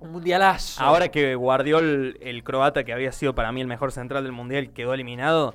Un 0.00 0.12
mundialazo. 0.12 0.82
Ahora 0.84 1.08
que 1.08 1.34
Guardiol, 1.34 2.18
el 2.20 2.44
croata 2.44 2.84
que 2.84 2.92
había 2.92 3.10
sido 3.10 3.34
para 3.34 3.52
mí 3.52 3.60
el 3.62 3.66
mejor 3.66 3.90
central 3.90 4.22
del 4.24 4.32
mundial, 4.32 4.70
quedó 4.72 4.92
eliminado. 4.92 5.54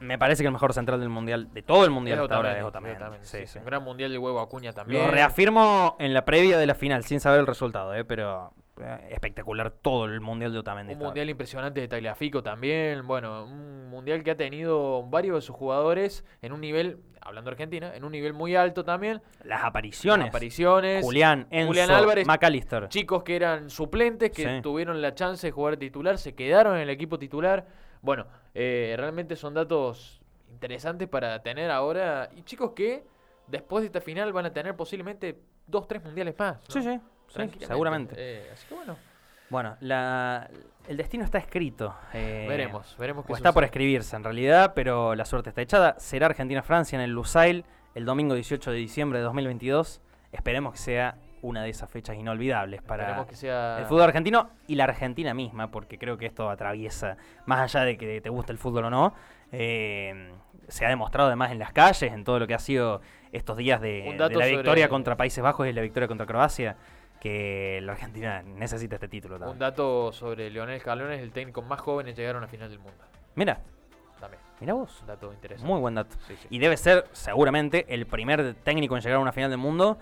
Me 0.00 0.18
parece 0.18 0.42
que 0.42 0.46
el 0.46 0.52
mejor 0.52 0.72
central 0.72 1.00
del 1.00 1.08
mundial, 1.08 1.52
de 1.52 1.62
todo 1.62 1.84
el 1.84 1.90
mundial 1.90 2.20
hasta 2.20 2.36
ahora, 2.36 2.58
es 2.58 2.64
Otamendi. 2.64 2.98
Sí, 3.22 3.38
sí, 3.40 3.46
sí. 3.46 3.58
Un 3.58 3.64
gran 3.64 3.82
mundial 3.82 4.10
de 4.12 4.18
huevo 4.18 4.40
Acuña 4.40 4.72
también. 4.72 5.02
Lo 5.02 5.10
reafirmo 5.10 5.96
en 5.98 6.14
la 6.14 6.24
previa 6.24 6.58
de 6.58 6.66
la 6.66 6.74
final, 6.74 7.04
sin 7.04 7.20
saber 7.20 7.40
el 7.40 7.46
resultado, 7.46 7.94
¿eh? 7.94 8.04
pero 8.04 8.52
eh, 8.80 9.08
espectacular 9.10 9.70
todo 9.70 10.04
el 10.04 10.20
mundial 10.20 10.52
de 10.52 10.58
Otamendi. 10.60 10.92
Un 10.94 11.00
mundial 11.00 11.28
impresionante 11.30 11.80
de 11.80 11.88
Tagliafico 11.88 12.42
también. 12.42 13.06
Bueno, 13.06 13.44
un 13.44 13.88
mundial 13.90 14.22
que 14.22 14.30
ha 14.30 14.36
tenido 14.36 15.02
varios 15.04 15.36
de 15.36 15.40
sus 15.42 15.56
jugadores 15.56 16.24
en 16.42 16.52
un 16.52 16.60
nivel, 16.60 16.98
hablando 17.20 17.50
de 17.50 17.54
Argentina, 17.54 17.92
en 17.94 18.04
un 18.04 18.12
nivel 18.12 18.32
muy 18.34 18.54
alto 18.54 18.84
también. 18.84 19.20
Las 19.42 19.64
apariciones. 19.64 20.28
Apariciones. 20.28 21.04
Julián, 21.04 21.48
Enzo, 21.50 21.68
Julián 21.68 21.90
Álvarez, 21.90 22.26
McAllister. 22.26 22.88
chicos 22.88 23.24
que 23.24 23.34
eran 23.36 23.68
suplentes, 23.68 24.30
que 24.30 24.44
Sí. 24.44 24.62
tuvieron 24.62 25.02
la 25.02 25.14
chance 25.14 25.46
de 25.48 25.50
jugar 25.50 25.76
titular, 25.76 26.18
se 26.18 26.34
quedaron 26.34 26.76
en 26.76 26.82
el 26.82 26.90
equipo 26.90 27.18
titular. 27.18 27.66
Bueno, 28.02 28.26
eh, 28.54 28.94
realmente 28.96 29.36
son 29.36 29.54
datos 29.54 30.20
interesantes 30.50 31.08
para 31.08 31.42
tener 31.42 31.70
ahora. 31.70 32.28
Y 32.36 32.42
chicos 32.42 32.72
que 32.74 33.04
después 33.46 33.82
de 33.82 33.86
esta 33.86 34.00
final 34.00 34.32
van 34.32 34.46
a 34.46 34.52
tener 34.52 34.74
posiblemente 34.76 35.38
dos, 35.66 35.86
tres 35.88 36.02
mundiales 36.02 36.34
más. 36.38 36.56
¿no? 36.56 36.74
Sí, 36.74 36.82
sí, 36.82 37.00
seguramente. 37.66 38.14
Eh, 38.16 38.50
así 38.52 38.66
que 38.66 38.74
bueno, 38.74 38.96
Bueno, 39.50 39.76
la- 39.80 40.48
el 40.88 40.96
destino 40.96 41.24
está 41.24 41.38
escrito. 41.38 41.94
eh, 42.12 42.46
veremos, 42.48 42.94
veremos 42.98 43.24
qué 43.26 43.32
O 43.32 43.36
está 43.36 43.52
por 43.52 43.64
escribirse 43.64 44.14
en 44.16 44.24
realidad, 44.24 44.72
pero 44.74 45.14
la 45.14 45.24
suerte 45.24 45.48
está 45.50 45.62
echada. 45.62 45.98
Será 45.98 46.26
Argentina-Francia 46.26 46.96
en 46.96 47.02
el 47.02 47.10
Lusail 47.12 47.64
el 47.94 48.04
domingo 48.04 48.34
18 48.34 48.70
de 48.70 48.76
diciembre 48.76 49.18
de 49.18 49.24
2022. 49.24 50.00
Esperemos 50.32 50.72
que 50.74 50.78
sea 50.78 51.16
una 51.42 51.62
de 51.62 51.70
esas 51.70 51.88
fechas 51.90 52.16
inolvidables 52.16 52.82
para 52.82 53.02
Esperemos 53.04 53.26
que 53.28 53.36
sea 53.36 53.78
el 53.78 53.86
fútbol 53.86 54.02
argentino 54.02 54.50
y 54.66 54.74
la 54.74 54.84
Argentina 54.84 55.34
misma, 55.34 55.70
porque 55.70 55.98
creo 55.98 56.16
que 56.18 56.26
esto 56.26 56.50
atraviesa, 56.50 57.16
más 57.46 57.60
allá 57.60 57.84
de 57.84 57.96
que 57.96 58.20
te 58.20 58.28
guste 58.30 58.52
el 58.52 58.58
fútbol 58.58 58.84
o 58.86 58.90
no, 58.90 59.14
eh, 59.52 60.32
se 60.68 60.84
ha 60.84 60.88
demostrado 60.88 61.28
además 61.28 61.50
en 61.52 61.58
las 61.58 61.72
calles, 61.72 62.12
en 62.12 62.24
todo 62.24 62.38
lo 62.38 62.46
que 62.46 62.54
ha 62.54 62.58
sido 62.58 63.00
estos 63.32 63.56
días 63.56 63.80
de, 63.80 64.06
Un 64.08 64.18
la 64.18 64.28
sobre- 64.28 64.50
victoria 64.56 64.88
contra 64.88 65.16
Países 65.16 65.42
Bajos 65.42 65.66
y 65.66 65.72
la 65.72 65.82
victoria 65.82 66.06
contra 66.08 66.26
Croacia, 66.26 66.76
que 67.20 67.80
la 67.82 67.92
Argentina 67.92 68.42
necesita 68.42 68.94
este 68.96 69.08
título 69.08 69.34
Un 69.36 69.40
también. 69.40 69.58
dato 69.58 70.12
sobre 70.12 70.50
Leonel 70.50 70.78
Scaloni 70.80 71.14
es 71.14 71.20
el 71.22 71.32
técnico 71.32 71.62
más 71.62 71.80
joven 71.80 72.06
en 72.08 72.14
llegar 72.14 72.36
a 72.36 72.38
una 72.38 72.46
final 72.48 72.68
del 72.70 72.78
mundo. 72.78 73.02
Mira, 73.34 73.60
También, 74.20 74.40
mira 74.60 74.74
vos. 74.74 75.00
un 75.00 75.06
dato 75.08 75.32
interesante. 75.32 75.68
Muy 75.72 75.80
buen 75.80 75.94
dato. 75.94 76.16
Sí, 76.26 76.36
sí. 76.36 76.46
Y 76.50 76.58
debe 76.58 76.76
ser 76.76 77.06
seguramente 77.12 77.86
el 77.92 78.06
primer 78.06 78.54
técnico 78.62 78.96
en 78.96 79.02
llegar 79.02 79.18
a 79.18 79.20
una 79.20 79.32
final 79.32 79.50
del 79.50 79.58
mundo, 79.58 79.98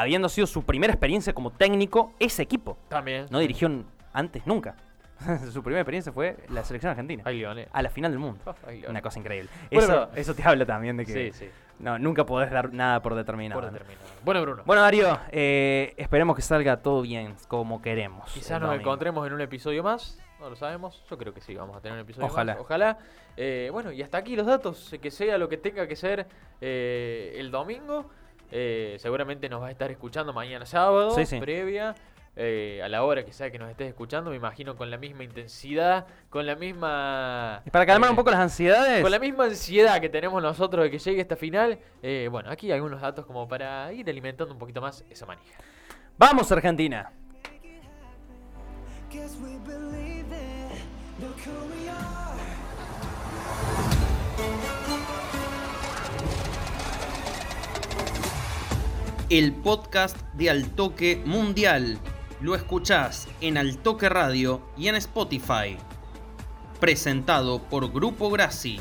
habiendo 0.00 0.28
sido 0.28 0.46
su 0.46 0.62
primera 0.62 0.92
experiencia 0.92 1.32
como 1.32 1.50
técnico 1.50 2.12
ese 2.18 2.42
equipo. 2.42 2.76
También. 2.88 3.26
No 3.30 3.38
dirigió 3.38 3.70
antes 4.12 4.46
nunca. 4.46 4.76
su 5.52 5.62
primera 5.62 5.80
experiencia 5.80 6.12
fue 6.12 6.36
la 6.50 6.62
selección 6.62 6.90
argentina. 6.90 7.22
Ay. 7.24 7.44
A 7.44 7.82
la 7.82 7.88
final 7.90 8.10
del 8.10 8.18
mundo. 8.18 8.54
Ay. 8.66 8.84
Una 8.88 9.00
cosa 9.00 9.18
increíble. 9.18 9.48
Bueno, 9.72 9.84
eso, 9.94 10.10
eso 10.14 10.34
te 10.34 10.42
habla 10.42 10.66
también 10.66 10.98
de 10.98 11.06
que 11.06 11.32
Sí, 11.32 11.46
sí. 11.46 11.50
no, 11.78 11.98
nunca 11.98 12.26
podés 12.26 12.50
dar 12.50 12.72
nada 12.72 13.00
por 13.00 13.14
determinado. 13.14 13.60
Por 13.60 13.72
determinado. 13.72 14.06
Bueno, 14.22 14.42
Bruno. 14.42 14.62
Bueno, 14.66 14.82
Darío, 14.82 15.18
eh, 15.30 15.94
esperemos 15.96 16.36
que 16.36 16.42
salga 16.42 16.76
todo 16.82 17.00
bien, 17.00 17.34
como 17.48 17.80
queremos. 17.80 18.30
Quizás 18.32 18.60
nos 18.60 18.74
encontremos 18.78 19.26
en 19.26 19.32
un 19.32 19.40
episodio 19.40 19.82
más. 19.82 20.18
No 20.38 20.50
lo 20.50 20.56
sabemos. 20.56 21.02
Yo 21.08 21.16
creo 21.16 21.32
que 21.32 21.40
sí, 21.40 21.54
vamos 21.54 21.74
a 21.74 21.80
tener 21.80 21.94
un 21.94 22.02
episodio 22.02 22.26
Ojalá. 22.26 22.52
más. 22.52 22.60
Ojalá. 22.60 22.98
Eh, 23.38 23.70
bueno, 23.72 23.92
y 23.92 24.02
hasta 24.02 24.18
aquí 24.18 24.36
los 24.36 24.46
datos. 24.46 24.94
Que 25.00 25.10
sea 25.10 25.38
lo 25.38 25.48
que 25.48 25.56
tenga 25.56 25.86
que 25.86 25.96
ser 25.96 26.26
eh, 26.60 27.34
el 27.38 27.50
domingo. 27.50 28.10
Eh, 28.50 28.96
seguramente 28.98 29.48
nos 29.48 29.62
va 29.62 29.68
a 29.68 29.70
estar 29.70 29.90
escuchando 29.90 30.32
mañana 30.32 30.66
sábado, 30.66 31.10
Sí, 31.12 31.26
sí. 31.26 31.38
previa. 31.40 31.94
eh, 32.38 32.82
a 32.84 32.88
la 32.88 33.02
hora 33.02 33.24
que 33.24 33.32
sea 33.32 33.50
que 33.50 33.58
nos 33.58 33.70
estés 33.70 33.88
escuchando, 33.88 34.28
me 34.30 34.36
imagino 34.36 34.76
con 34.76 34.90
la 34.90 34.98
misma 34.98 35.24
intensidad, 35.24 36.06
con 36.28 36.44
la 36.44 36.54
misma... 36.54 37.62
Y 37.64 37.70
para 37.70 37.86
calmar 37.86 38.08
eh, 38.08 38.10
un 38.10 38.16
poco 38.16 38.30
las 38.30 38.40
ansiedades. 38.40 39.00
Con 39.00 39.10
la 39.10 39.18
misma 39.18 39.44
ansiedad 39.44 39.98
que 40.02 40.10
tenemos 40.10 40.42
nosotros 40.42 40.84
de 40.84 40.90
que 40.90 40.98
llegue 40.98 41.22
esta 41.22 41.36
final, 41.36 41.78
eh, 42.02 42.28
bueno, 42.30 42.50
aquí 42.50 42.66
hay 42.66 42.72
algunos 42.74 43.00
datos 43.00 43.24
como 43.24 43.48
para 43.48 43.90
ir 43.94 44.08
alimentando 44.10 44.52
un 44.52 44.58
poquito 44.58 44.82
más 44.82 45.02
esa 45.08 45.24
manija. 45.24 45.56
Vamos, 46.18 46.52
Argentina. 46.52 47.10
El 59.28 59.54
podcast 59.54 60.16
de 60.34 60.50
Altoque 60.50 61.20
Mundial. 61.26 61.98
Lo 62.40 62.54
escuchás 62.54 63.26
en 63.40 63.58
Altoque 63.58 64.08
Radio 64.08 64.62
y 64.76 64.86
en 64.86 64.94
Spotify. 64.94 65.76
Presentado 66.78 67.60
por 67.60 67.92
Grupo 67.92 68.30
Grassi. 68.30 68.78